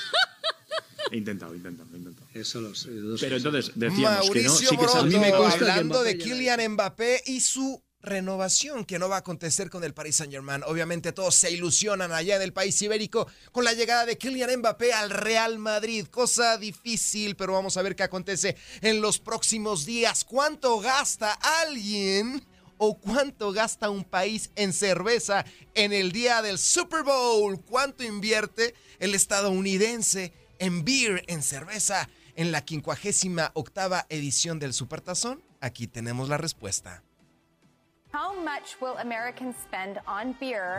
he 1.12 1.18
intentado, 1.18 1.54
he 1.54 1.58
intentado, 1.58 1.90
he 1.94 1.98
intentado. 1.98 2.28
Eso 2.34 2.62
lo 2.62 2.74
sé. 2.74 2.90
Pero 3.20 3.38
entonces 3.38 3.72
decíamos 3.76 4.30
que 4.32 4.44
no, 4.44 4.56
sí 4.56 4.66
que 4.78 4.88
sabes. 4.88 5.16
hablando 5.16 6.04
de 6.04 6.18
Kylian 6.18 6.74
Mbappé 6.74 7.24
y 7.28 7.42
su 7.42 7.82
renovación 8.02 8.86
que 8.86 9.00
no 9.00 9.10
va 9.10 9.18
a 9.18 9.20
acontecer 9.20 9.70
con 9.70 9.84
el 9.84 9.94
Paris 9.94 10.18
Saint 10.18 10.32
Germain. 10.32 10.64
Obviamente 10.66 11.12
todos 11.12 11.36
se 11.36 11.52
ilusionan 11.52 12.12
allá 12.12 12.36
en 12.38 12.42
el 12.42 12.54
país 12.54 12.82
ibérico 12.82 13.28
con 13.52 13.64
la 13.64 13.74
llegada 13.74 14.06
de 14.06 14.18
Kylian 14.18 14.60
Mbappé 14.60 14.94
al 14.94 15.10
Real 15.10 15.60
Madrid. 15.60 16.08
Cosa 16.08 16.58
difícil, 16.58 17.36
pero 17.36 17.54
vamos 17.54 17.78
a 17.78 17.82
ver 17.82 17.96
qué 17.96 18.04
acontece 18.04 18.56
en 18.82 19.02
los 19.02 19.20
próximos 19.20 19.86
días. 19.86 20.24
¿Cuánto 20.24 20.80
gasta 20.80 21.34
alguien? 21.62 22.46
¿O 22.78 22.98
cuánto 22.98 23.52
gasta 23.52 23.90
un 23.90 24.06
país 24.06 24.52
en 24.56 24.72
cerveza 24.72 25.46
en 25.74 25.92
el 25.92 26.14
día 26.14 26.42
del 26.42 26.58
Super 26.58 27.04
Bowl? 27.04 27.60
¿Cuánto 27.62 28.06
invierte 28.06 28.74
el 29.00 29.16
estadounidense 29.16 30.32
en 30.60 30.86
beer, 30.86 31.26
en 31.28 31.44
cerveza, 31.44 32.10
en 32.36 32.54
la 32.54 32.64
58 32.66 33.52
octava 33.54 34.06
edición 34.08 34.60
del 34.60 34.74
Supertazón? 34.74 35.44
Aquí 35.60 35.88
tenemos 35.88 36.30
la 36.30 36.38
respuesta. 36.38 37.04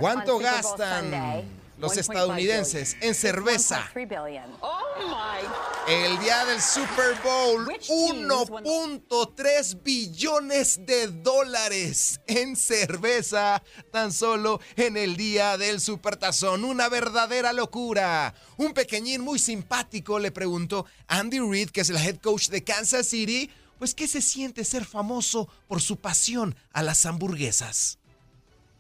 ¿Cuánto 0.01 0.33
Super 0.33 0.33
Bowl 0.33 0.43
gastan 0.63 1.03
Sunday? 1.03 1.45
los 1.79 1.93
1.5 1.93 1.99
estadounidenses 2.01 2.97
en 3.01 3.15
cerveza? 3.15 3.89
1.3 3.95 4.09
billion. 4.09 4.45
Oh 4.61 4.81
my. 4.99 5.93
El 5.93 6.19
día 6.19 6.45
del 6.45 6.61
Super 6.61 7.15
Bowl, 7.23 7.67
1.3 7.67 9.83
billones 9.83 10.85
de 10.85 11.07
dólares 11.07 12.21
en 12.27 12.57
cerveza, 12.57 13.63
tan 13.91 14.13
solo 14.13 14.61
en 14.77 14.97
el 14.97 15.17
día 15.17 15.57
del 15.57 15.81
Supertazón. 15.81 16.65
Una 16.65 16.89
verdadera 16.89 17.53
locura. 17.53 18.35
Un 18.57 18.73
pequeñín 18.73 19.23
muy 19.23 19.39
simpático 19.39 20.19
le 20.19 20.33
preguntó 20.33 20.85
a 21.07 21.19
Andy 21.19 21.39
Reid, 21.39 21.71
que 21.71 21.83
es 21.83 21.91
el 21.91 21.97
head 21.97 22.17
coach 22.17 22.49
de 22.49 22.63
Kansas 22.63 23.07
City, 23.07 23.51
pues 23.81 23.95
qué 23.95 24.07
se 24.07 24.21
siente 24.21 24.63
ser 24.63 24.85
famoso 24.85 25.49
por 25.67 25.81
su 25.81 25.97
pasión 25.97 26.55
a 26.71 26.83
las 26.83 27.07
hamburguesas. 27.07 27.99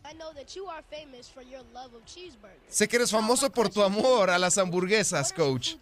I 0.04 0.12
know 0.12 0.34
that 0.34 0.54
you 0.54 0.68
are 0.68 0.84
famous 0.90 1.26
for 1.26 1.42
your 1.42 1.64
love 1.72 1.94
of 1.94 2.04
cheeseburgers. 2.04 2.60
Sé 2.68 2.86
que 2.86 2.96
eres 2.96 3.10
famoso 3.10 3.50
por 3.50 3.70
tu 3.70 3.82
amor 3.82 4.28
a 4.28 4.38
las 4.38 4.58
hamburguesas, 4.58 5.32
coach. 5.32 5.76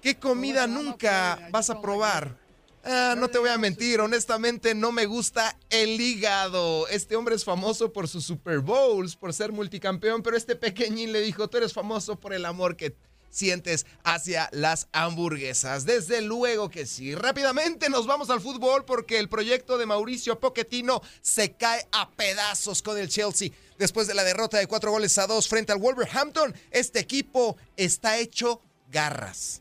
¿Qué 0.00 0.18
comida 0.18 0.66
nunca 0.66 1.46
vas 1.50 1.68
a 1.68 1.78
probar? 1.82 2.38
Ah, 2.82 3.14
no 3.18 3.28
te 3.28 3.36
voy 3.36 3.50
a 3.50 3.58
mentir, 3.58 4.00
honestamente 4.00 4.74
no 4.74 4.92
me 4.92 5.04
gusta 5.04 5.58
el 5.68 6.00
hígado. 6.00 6.88
Este 6.88 7.16
hombre 7.16 7.34
es 7.34 7.44
famoso 7.44 7.92
por 7.92 8.08
sus 8.08 8.24
Super 8.24 8.60
Bowls, 8.60 9.14
por 9.14 9.34
ser 9.34 9.52
multicampeón, 9.52 10.22
pero 10.22 10.38
este 10.38 10.56
pequeñín 10.56 11.12
le 11.12 11.20
dijo, 11.20 11.48
tú 11.48 11.58
eres 11.58 11.74
famoso 11.74 12.18
por 12.18 12.32
el 12.32 12.46
amor 12.46 12.78
que 12.78 12.96
sientes 13.34 13.84
hacia 14.04 14.48
las 14.52 14.88
hamburguesas. 14.92 15.84
Desde 15.84 16.22
luego 16.22 16.70
que 16.70 16.86
sí. 16.86 17.14
Rápidamente 17.14 17.90
nos 17.90 18.06
vamos 18.06 18.30
al 18.30 18.40
fútbol 18.40 18.84
porque 18.84 19.18
el 19.18 19.28
proyecto 19.28 19.76
de 19.76 19.86
Mauricio 19.86 20.38
Pochettino 20.38 21.02
se 21.20 21.52
cae 21.52 21.86
a 21.92 22.10
pedazos 22.10 22.80
con 22.80 22.96
el 22.96 23.08
Chelsea. 23.08 23.50
Después 23.78 24.06
de 24.06 24.14
la 24.14 24.22
derrota 24.22 24.58
de 24.58 24.68
cuatro 24.68 24.92
goles 24.92 25.18
a 25.18 25.26
dos 25.26 25.48
frente 25.48 25.72
al 25.72 25.78
Wolverhampton, 25.78 26.54
este 26.70 27.00
equipo 27.00 27.56
está 27.76 28.18
hecho 28.18 28.62
garras. 28.90 29.60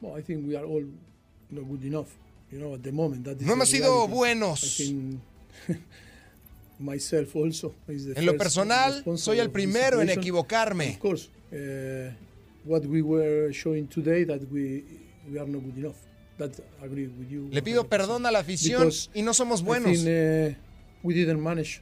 Well, 0.00 0.18
I 0.18 0.22
think 0.22 0.46
we 0.46 0.56
are 0.56 0.66
all 0.66 0.82
you 0.82 0.92
know, 1.50 1.64
good 1.64 1.84
enough. 1.84 2.08
You 2.52 2.58
know, 2.60 2.74
at 2.74 2.82
the 2.82 2.92
moment. 2.92 3.24
That 3.24 3.40
is 3.40 3.46
No 3.46 3.54
hemos 3.54 3.70
sido 3.70 4.06
buenos. 4.08 4.80
Myself 6.78 7.34
also 7.34 7.74
is 7.88 8.04
the 8.04 8.18
En 8.18 8.26
lo 8.26 8.36
personal, 8.36 9.02
soy 9.16 9.38
el 9.38 9.50
primero 9.50 10.02
en 10.02 10.10
equivocarme. 10.10 10.90
Of 10.90 10.98
course, 10.98 11.30
uh, 11.52 12.12
what 12.64 12.84
we 12.86 13.02
were 13.02 13.52
showing 13.52 13.86
today 13.88 14.24
that 14.24 14.42
we 14.50 14.84
we 15.30 15.38
are 15.38 15.46
not 15.48 15.62
good 15.62 15.78
enough. 15.78 15.96
That 16.38 16.52
I 16.82 16.86
agree 16.86 17.06
with 17.06 17.30
you. 17.30 17.48
Le 17.50 17.62
pido 17.62 17.84
100%. 17.84 17.88
perdón 17.88 18.26
a 18.26 18.30
la 18.30 18.40
afición 18.40 18.80
Because 18.82 19.10
y 19.14 19.22
no 19.22 19.32
somos 19.32 19.62
I 19.62 19.64
buenos. 19.64 20.02
think, 20.04 20.54
uh, 20.54 20.54
we 21.02 21.14
didn't 21.14 21.40
manage 21.40 21.80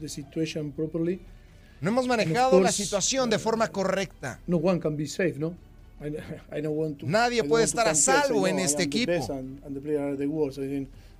the 0.00 0.08
situation 0.08 0.70
properly. 0.72 1.20
No 1.80 1.90
hemos 1.90 2.06
manejado 2.06 2.60
la 2.60 2.70
situación 2.72 3.28
de 3.30 3.38
forma 3.38 3.68
correcta. 3.68 4.40
No 4.46 4.58
one 4.58 4.78
can 4.80 4.96
be 4.96 5.06
safe, 5.06 5.38
no? 5.38 5.54
I, 6.00 6.08
I 6.58 6.60
don't 6.60 6.76
want 6.76 6.98
to. 7.00 7.06
Nadie 7.06 7.42
puede 7.42 7.64
estar 7.64 7.88
a 7.88 7.94
salvo 7.94 8.40
"No, 8.42 8.46
en 8.46 8.58
este 8.60 8.82
equipo". 8.84 9.12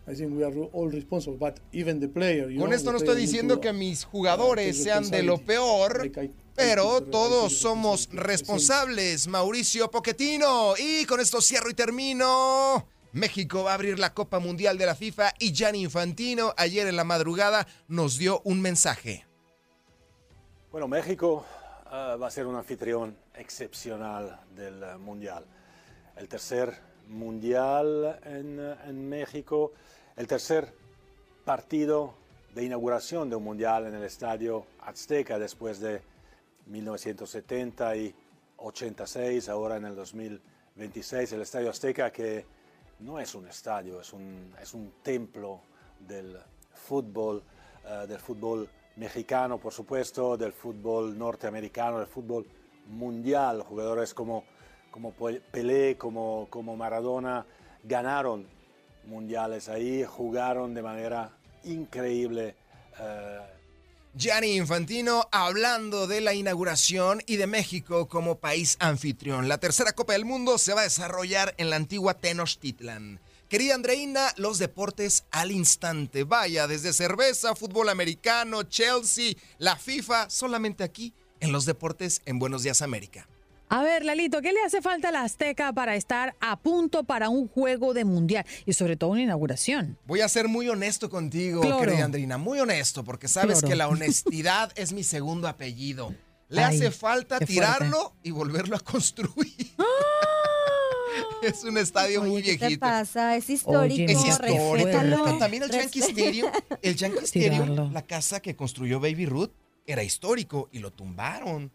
And, 0.06 0.14
and 0.14 0.14
the 0.14 0.14
player 0.14 0.14
are 0.14 0.14
the 0.14 0.14
worst. 0.14 0.14
I 0.14 0.14
think, 0.14 0.14
I 0.14 0.14
think 0.14 0.36
we 0.36 0.44
are 0.44 0.68
all 0.72 0.90
responsible. 0.90 1.36
But 1.38 1.60
even 1.72 2.00
the 2.00 2.08
player, 2.08 2.48
you 2.50 2.60
Con 2.60 2.68
know, 2.70 2.76
esto 2.76 2.92
no 2.92 2.98
estoy 2.98 3.16
diciendo 3.16 3.56
to, 3.56 3.60
que 3.60 3.72
mis 3.72 4.04
jugadores 4.04 4.82
sean 4.82 5.10
de 5.10 5.22
lo 5.22 5.38
peor, 5.38 5.98
Like 6.00 6.24
I- 6.24 6.30
pero 6.54 7.02
todos 7.02 7.58
somos 7.58 8.08
responsables. 8.12 9.26
Mauricio 9.28 9.90
Pochettino. 9.90 10.74
Y 10.78 11.04
con 11.04 11.20
esto 11.20 11.40
cierro 11.40 11.68
y 11.70 11.74
termino. 11.74 12.86
México 13.12 13.62
va 13.64 13.70
a 13.72 13.74
abrir 13.74 13.98
la 13.98 14.12
Copa 14.14 14.38
Mundial 14.40 14.76
de 14.78 14.86
la 14.86 14.94
FIFA 14.94 15.32
y 15.38 15.52
Gianni 15.52 15.82
Infantino 15.82 16.52
ayer 16.58 16.86
en 16.86 16.96
la 16.96 17.04
madrugada 17.04 17.66
nos 17.88 18.18
dio 18.18 18.40
un 18.44 18.60
mensaje. 18.60 19.24
Bueno, 20.70 20.86
México 20.88 21.44
eh, 21.86 22.16
va 22.20 22.26
a 22.26 22.30
ser 22.30 22.46
un 22.46 22.56
anfitrión 22.56 23.16
excepcional 23.34 24.40
del 24.54 24.82
eh, 24.82 24.96
Mundial. 24.98 25.46
El 26.16 26.28
tercer 26.28 26.74
Mundial 27.08 28.20
en, 28.24 28.58
en 28.86 29.08
México, 29.08 29.72
el 30.16 30.26
tercer 30.26 30.72
partido 31.44 32.14
de 32.54 32.64
inauguración 32.64 33.28
de 33.28 33.36
un 33.36 33.44
Mundial 33.44 33.86
en 33.86 33.94
el 33.94 34.02
Estadio 34.04 34.66
Azteca 34.80 35.38
después 35.38 35.80
de 35.80 36.00
1970 36.66 37.96
y 37.96 38.14
86, 38.58 39.48
ahora 39.48 39.76
en 39.76 39.84
el 39.84 39.94
2026, 39.94 41.32
el 41.32 41.42
Estadio 41.42 41.70
Azteca 41.70 42.10
que 42.10 42.44
no 43.00 43.20
es 43.20 43.34
un 43.34 43.46
estadio, 43.46 44.00
es 44.00 44.12
un, 44.14 44.54
es 44.60 44.72
un 44.72 44.90
templo 45.02 45.60
del 46.00 46.38
fútbol, 46.72 47.42
eh, 47.86 48.06
del 48.08 48.18
fútbol 48.18 48.68
mexicano, 48.96 49.58
por 49.58 49.72
supuesto, 49.74 50.36
del 50.38 50.52
fútbol 50.54 51.16
norteamericano, 51.18 51.98
del 51.98 52.06
fútbol 52.08 52.46
mundial. 52.88 53.62
Jugadores 53.62 54.14
como, 54.14 54.44
como 54.90 55.12
Pe- 55.12 55.42
Pelé, 55.42 55.98
como, 55.98 56.46
como 56.48 56.74
Maradona 56.74 57.44
ganaron 57.84 58.46
mundiales 59.06 59.68
ahí, 59.68 60.04
jugaron 60.04 60.74
de 60.74 60.82
manera 60.82 61.30
increíble. 61.64 62.54
eh, 63.00 63.40
Gianni 64.14 64.56
Infantino 64.56 65.28
hablando 65.30 66.06
de 66.06 66.22
la 66.22 66.32
inauguración 66.32 67.22
y 67.26 67.36
de 67.36 67.46
México 67.46 68.08
como 68.08 68.38
país 68.38 68.76
anfitrión. 68.80 69.46
La 69.46 69.58
tercera 69.58 69.92
Copa 69.92 70.14
del 70.14 70.24
Mundo 70.24 70.56
se 70.56 70.72
va 70.72 70.80
a 70.80 70.84
desarrollar 70.84 71.54
en 71.58 71.68
la 71.68 71.76
antigua 71.76 72.14
Tenochtitlan. 72.14 73.20
Querida 73.50 73.74
Andreina, 73.74 74.32
los 74.38 74.58
deportes 74.58 75.24
al 75.30 75.52
instante. 75.52 76.24
Vaya, 76.24 76.66
desde 76.66 76.94
cerveza, 76.94 77.54
fútbol 77.54 77.90
americano, 77.90 78.62
Chelsea, 78.62 79.34
la 79.58 79.76
FIFA, 79.76 80.30
solamente 80.30 80.82
aquí 80.82 81.12
en 81.40 81.52
los 81.52 81.66
deportes 81.66 82.22
en 82.24 82.38
Buenos 82.38 82.62
Días 82.62 82.80
América. 82.80 83.28
A 83.68 83.82
ver, 83.82 84.04
Lalito, 84.04 84.40
¿qué 84.42 84.52
le 84.52 84.60
hace 84.62 84.80
falta 84.80 85.08
a 85.08 85.12
la 85.12 85.22
Azteca 85.22 85.72
para 85.72 85.96
estar 85.96 86.36
a 86.40 86.56
punto 86.56 87.02
para 87.04 87.28
un 87.28 87.48
juego 87.48 87.94
de 87.94 88.04
mundial 88.04 88.46
y 88.64 88.72
sobre 88.74 88.96
todo 88.96 89.10
una 89.10 89.22
inauguración? 89.22 89.98
Voy 90.06 90.20
a 90.20 90.28
ser 90.28 90.46
muy 90.46 90.68
honesto 90.68 91.10
contigo, 91.10 91.62
Cloro. 91.62 91.80
querida 91.80 92.04
Andrina, 92.04 92.38
muy 92.38 92.60
honesto, 92.60 93.02
porque 93.04 93.26
sabes 93.26 93.58
Cloro. 93.58 93.68
que 93.68 93.74
la 93.76 93.88
honestidad 93.88 94.72
es 94.76 94.92
mi 94.92 95.02
segundo 95.02 95.48
apellido. 95.48 96.14
Le 96.48 96.62
Ay, 96.62 96.76
hace 96.76 96.92
falta 96.92 97.40
qué 97.40 97.46
fuerte. 97.46 97.54
tirarlo 97.54 98.14
y 98.22 98.30
volverlo 98.30 98.76
a 98.76 98.80
construir. 98.80 99.52
es 101.42 101.64
un 101.64 101.76
estadio 101.78 102.22
muy 102.22 102.42
¿Qué 102.42 102.52
te 102.52 102.58
viejito. 102.58 102.80
pasa? 102.80 103.34
Es 103.36 103.50
histórico, 103.50 104.12
Es 104.12 104.24
histórico. 104.24 104.74
respétalo. 104.76 105.38
También 105.38 105.64
el 105.64 105.70
Yankee 105.70 106.00
Stadium, 106.02 106.50
el 106.82 106.94
Yankee 106.96 107.18
Stadium, 107.24 107.92
la 107.92 108.02
casa 108.02 108.38
que 108.40 108.54
construyó 108.54 109.00
Baby 109.00 109.26
Ruth, 109.26 109.50
era 109.86 110.04
histórico 110.04 110.68
y 110.70 110.78
lo 110.78 110.92
tumbaron. 110.92 111.72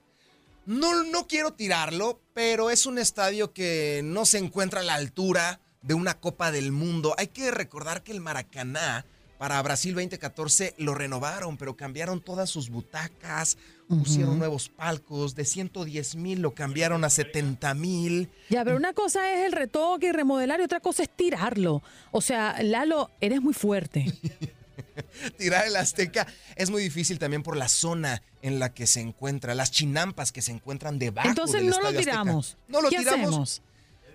No, 0.66 1.04
no 1.04 1.28
quiero 1.28 1.54
tirarlo, 1.54 2.22
pero 2.34 2.70
es 2.70 2.86
un 2.86 2.98
estadio 2.98 3.52
que 3.52 4.02
no 4.04 4.26
se 4.26 4.38
encuentra 4.38 4.82
a 4.82 4.84
la 4.84 4.96
altura 4.96 5.60
de 5.82 5.94
una 5.96 6.20
Copa 6.20 6.52
del 6.52 6.72
Mundo. 6.72 7.16
Hay 7.18 7.28
que 7.28 7.50
recordar 7.52 8.04
que 8.04 8.12
el 8.12 8.22
Maracaná 8.22 9.06
para 9.40 9.60
Brasil 9.64 9.96
2014 9.96 10.76
lo 10.78 10.94
renovaron, 10.94 11.58
pero 11.58 11.76
cambiaron 11.76 12.22
todas 12.22 12.48
sus 12.48 12.70
butacas, 12.70 13.58
pusieron 13.88 14.38
nuevos 14.38 14.70
palcos, 14.70 15.34
de 15.34 15.46
110 15.46 16.16
mil 16.18 16.42
lo 16.44 16.54
cambiaron 16.54 17.04
a 17.04 17.10
70 17.10 17.74
mil. 17.74 18.30
Ya, 18.52 18.64
pero 18.64 18.78
una 18.78 18.94
cosa 18.94 19.34
es 19.34 19.44
el 19.48 19.54
retoque 19.54 20.10
y 20.10 20.12
remodelar 20.12 20.60
y 20.60 20.64
otra 20.64 20.80
cosa 20.80 21.02
es 21.02 21.10
tirarlo. 21.10 21.82
O 22.12 22.22
sea, 22.22 22.62
Lalo, 22.62 23.10
eres 23.20 23.42
muy 23.42 23.56
fuerte. 23.56 24.06
Tirar 25.38 25.68
el 25.68 25.76
Azteca 25.76 26.28
es 26.56 26.70
muy 26.70 26.82
difícil 26.84 27.20
también 27.20 27.44
por 27.44 27.58
la 27.58 27.68
zona 27.70 28.22
en 28.42 28.60
la 28.60 28.74
que 28.74 28.88
se 28.88 29.02
encuentra, 29.02 29.56
las 29.56 29.72
chinampas 29.72 30.32
que 30.32 30.42
se 30.42 30.52
encuentran 30.52 31.00
debajo 31.00 31.30
Entonces 31.30 31.62
del 31.62 31.70
no 31.70 31.80
lo 31.82 31.88
Azteca. 31.90 32.00
tiramos. 32.12 32.58
No 32.68 32.82
lo 32.82 32.90
¿Qué 32.90 32.98
tiramos. 32.98 33.28
hacemos? 33.28 33.62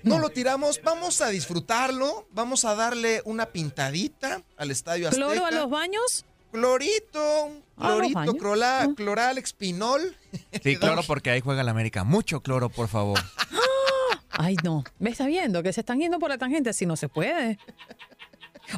No 0.03 0.18
lo 0.18 0.28
tiramos, 0.30 0.80
vamos 0.84 1.20
a 1.20 1.28
disfrutarlo, 1.30 2.28
vamos 2.30 2.64
a 2.64 2.74
darle 2.76 3.22
una 3.24 3.47
pintadita 3.47 4.43
al 4.57 4.70
Estadio 4.70 5.09
Azteca. 5.09 5.26
¿Cloro 5.26 5.47
a 5.47 5.51
los 5.51 5.68
baños? 5.70 6.24
Clorito, 6.53 7.51
clorito, 7.76 8.14
baños. 8.14 8.34
cloral, 8.37 8.95
cloral, 8.95 9.39
expinol. 9.39 10.16
Sí, 10.62 10.76
cloro 10.76 11.03
porque 11.03 11.30
ahí 11.30 11.41
juega 11.41 11.62
la 11.62 11.70
América. 11.70 12.05
Mucho 12.05 12.41
cloro, 12.41 12.68
por 12.68 12.89
favor. 12.89 13.18
Ay, 14.30 14.57
no. 14.62 14.84
¿Me 14.99 15.11
está 15.11 15.26
viendo 15.26 15.62
que 15.62 15.72
se 15.72 15.80
están 15.80 15.99
yendo 15.99 16.18
por 16.18 16.28
la 16.28 16.39
tangente? 16.39 16.72
Si 16.72 16.84
no 16.87 16.97
se 16.97 17.09
puede. 17.09 17.59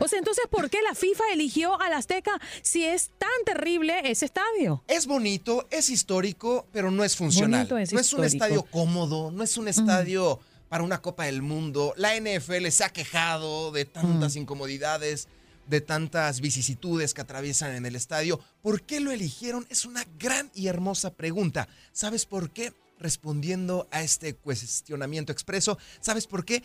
O 0.01 0.09
sea, 0.09 0.19
entonces, 0.19 0.45
¿por 0.51 0.71
qué 0.71 0.79
la 0.83 0.95
FIFA 0.95 1.25
eligió 1.33 1.81
al 1.81 1.93
Azteca 1.93 2.41
si 2.63 2.85
es 2.85 3.11
tan 3.19 3.29
terrible 3.45 4.01
ese 4.05 4.27
estadio? 4.27 4.83
Es 4.87 5.07
bonito, 5.07 5.67
es 5.71 5.91
histórico, 5.91 6.67
pero 6.73 6.91
no 6.91 7.05
es 7.05 7.17
funcional. 7.17 7.69
Es 7.81 7.93
no 7.93 8.01
es 8.01 8.13
un 8.13 8.25
estadio 8.25 8.63
cómodo, 8.63 9.31
no 9.31 9.43
es 9.43 9.57
un 9.57 9.69
estadio 9.69 10.41
para 10.69 10.85
una 10.85 11.01
Copa 11.01 11.25
del 11.25 11.43
Mundo. 11.43 11.95
La 11.97 12.15
NFL 12.15 12.69
se 12.69 12.85
ha 12.85 12.91
quejado 12.91 13.73
de 13.73 13.85
tantas 13.85 14.37
incomodidades, 14.37 15.29
de 15.67 15.81
tantas 15.81 16.41
vicisitudes 16.41 17.15
que 17.15 17.21
atraviesan 17.21 17.75
en 17.75 17.87
el 17.87 17.97
estadio. 17.97 18.41
¿Por 18.63 18.83
qué 18.83 19.01
lo 19.01 19.11
eligieron? 19.11 19.67
Es 19.69 19.85
una 19.85 20.05
gran 20.19 20.51
y 20.55 20.69
hermosa 20.69 21.15
pregunta. 21.15 21.69
¿Sabes 21.93 22.25
por 22.27 22.51
qué? 22.51 22.73
Respondiendo 22.99 23.89
a 23.91 24.03
este 24.03 24.35
cuestionamiento 24.35 25.33
expreso, 25.33 25.79
¿sabes 26.01 26.27
por 26.27 26.45
qué? 26.45 26.63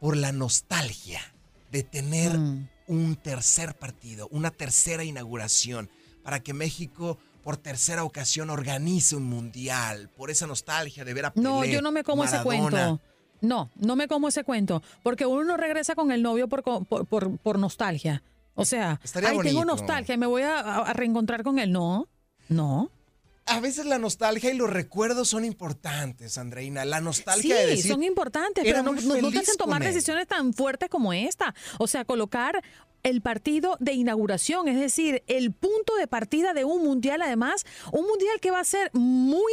Por 0.00 0.16
la 0.16 0.32
nostalgia 0.32 1.20
de 1.70 1.82
tener 1.82 2.32
un 2.86 3.16
tercer 3.16 3.74
partido, 3.76 4.28
una 4.30 4.50
tercera 4.50 5.04
inauguración, 5.04 5.90
para 6.22 6.40
que 6.40 6.54
México 6.54 7.18
por 7.42 7.56
tercera 7.56 8.04
ocasión 8.04 8.50
organice 8.50 9.16
un 9.16 9.24
mundial, 9.24 10.10
por 10.16 10.30
esa 10.30 10.46
nostalgia 10.46 11.04
de 11.04 11.14
ver 11.14 11.26
a 11.26 11.32
Pelé, 11.32 11.44
No, 11.48 11.64
yo 11.64 11.80
no 11.82 11.92
me 11.92 12.04
como 12.04 12.24
ese 12.24 12.42
cuento. 12.42 13.00
No, 13.40 13.70
no 13.76 13.96
me 13.96 14.08
como 14.08 14.28
ese 14.28 14.42
cuento. 14.44 14.82
Porque 15.02 15.24
uno 15.24 15.44
no 15.44 15.56
regresa 15.56 15.94
con 15.94 16.10
el 16.10 16.22
novio 16.22 16.48
por, 16.48 16.62
por, 16.62 17.06
por- 17.06 17.38
por 17.38 17.58
nostalgia. 17.58 18.22
O 18.54 18.64
sea, 18.64 19.00
ay, 19.30 19.36
tengo 19.44 19.60
nostalgia 19.64 20.14
y 20.14 20.18
me 20.18 20.26
voy 20.26 20.42
a 20.42 20.92
reencontrar 20.92 21.42
con 21.44 21.58
él. 21.60 21.70
No, 21.70 22.08
no. 22.48 22.90
A 23.48 23.60
veces 23.60 23.86
la 23.86 23.98
nostalgia 23.98 24.50
y 24.52 24.56
los 24.56 24.70
recuerdos 24.70 25.28
son 25.28 25.44
importantes, 25.44 26.38
Andreina. 26.38 26.84
La 26.84 27.00
nostalgia 27.00 27.56
Sí, 27.56 27.62
de 27.62 27.66
decir, 27.68 27.92
son 27.92 28.02
importantes, 28.02 28.64
"Era 28.64 28.82
pero 28.82 28.94
no, 28.94 29.30
te 29.30 29.38
hacen 29.38 29.56
tomar 29.56 29.80
con 29.80 29.88
él". 29.88 29.94
decisiones 29.94 30.26
tan 30.26 30.52
fuertes 30.52 30.88
como 30.88 31.12
esta. 31.12 31.54
O 31.78 31.86
sea, 31.86 32.04
colocar 32.04 32.62
el 33.02 33.22
partido 33.22 33.76
de 33.80 33.92
inauguración, 33.92 34.68
es 34.68 34.78
decir, 34.78 35.22
el 35.26 35.52
punto 35.52 35.94
de 35.96 36.06
partida 36.06 36.52
de 36.52 36.64
un 36.64 36.82
mundial, 36.82 37.22
además, 37.22 37.64
un 37.92 38.06
mundial 38.06 38.38
que 38.40 38.50
va 38.50 38.60
a 38.60 38.64
ser 38.64 38.90
muy, 38.92 39.52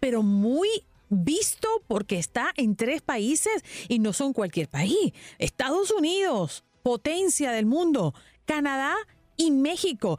pero 0.00 0.22
muy 0.22 0.68
visto 1.08 1.68
porque 1.86 2.18
está 2.18 2.52
en 2.56 2.76
tres 2.76 3.02
países 3.02 3.62
y 3.88 3.98
no 3.98 4.12
son 4.12 4.32
cualquier 4.32 4.68
país. 4.68 5.12
Estados 5.38 5.90
Unidos, 5.90 6.64
potencia 6.82 7.52
del 7.52 7.66
mundo, 7.66 8.14
Canadá 8.44 8.94
y 9.36 9.50
México. 9.50 10.18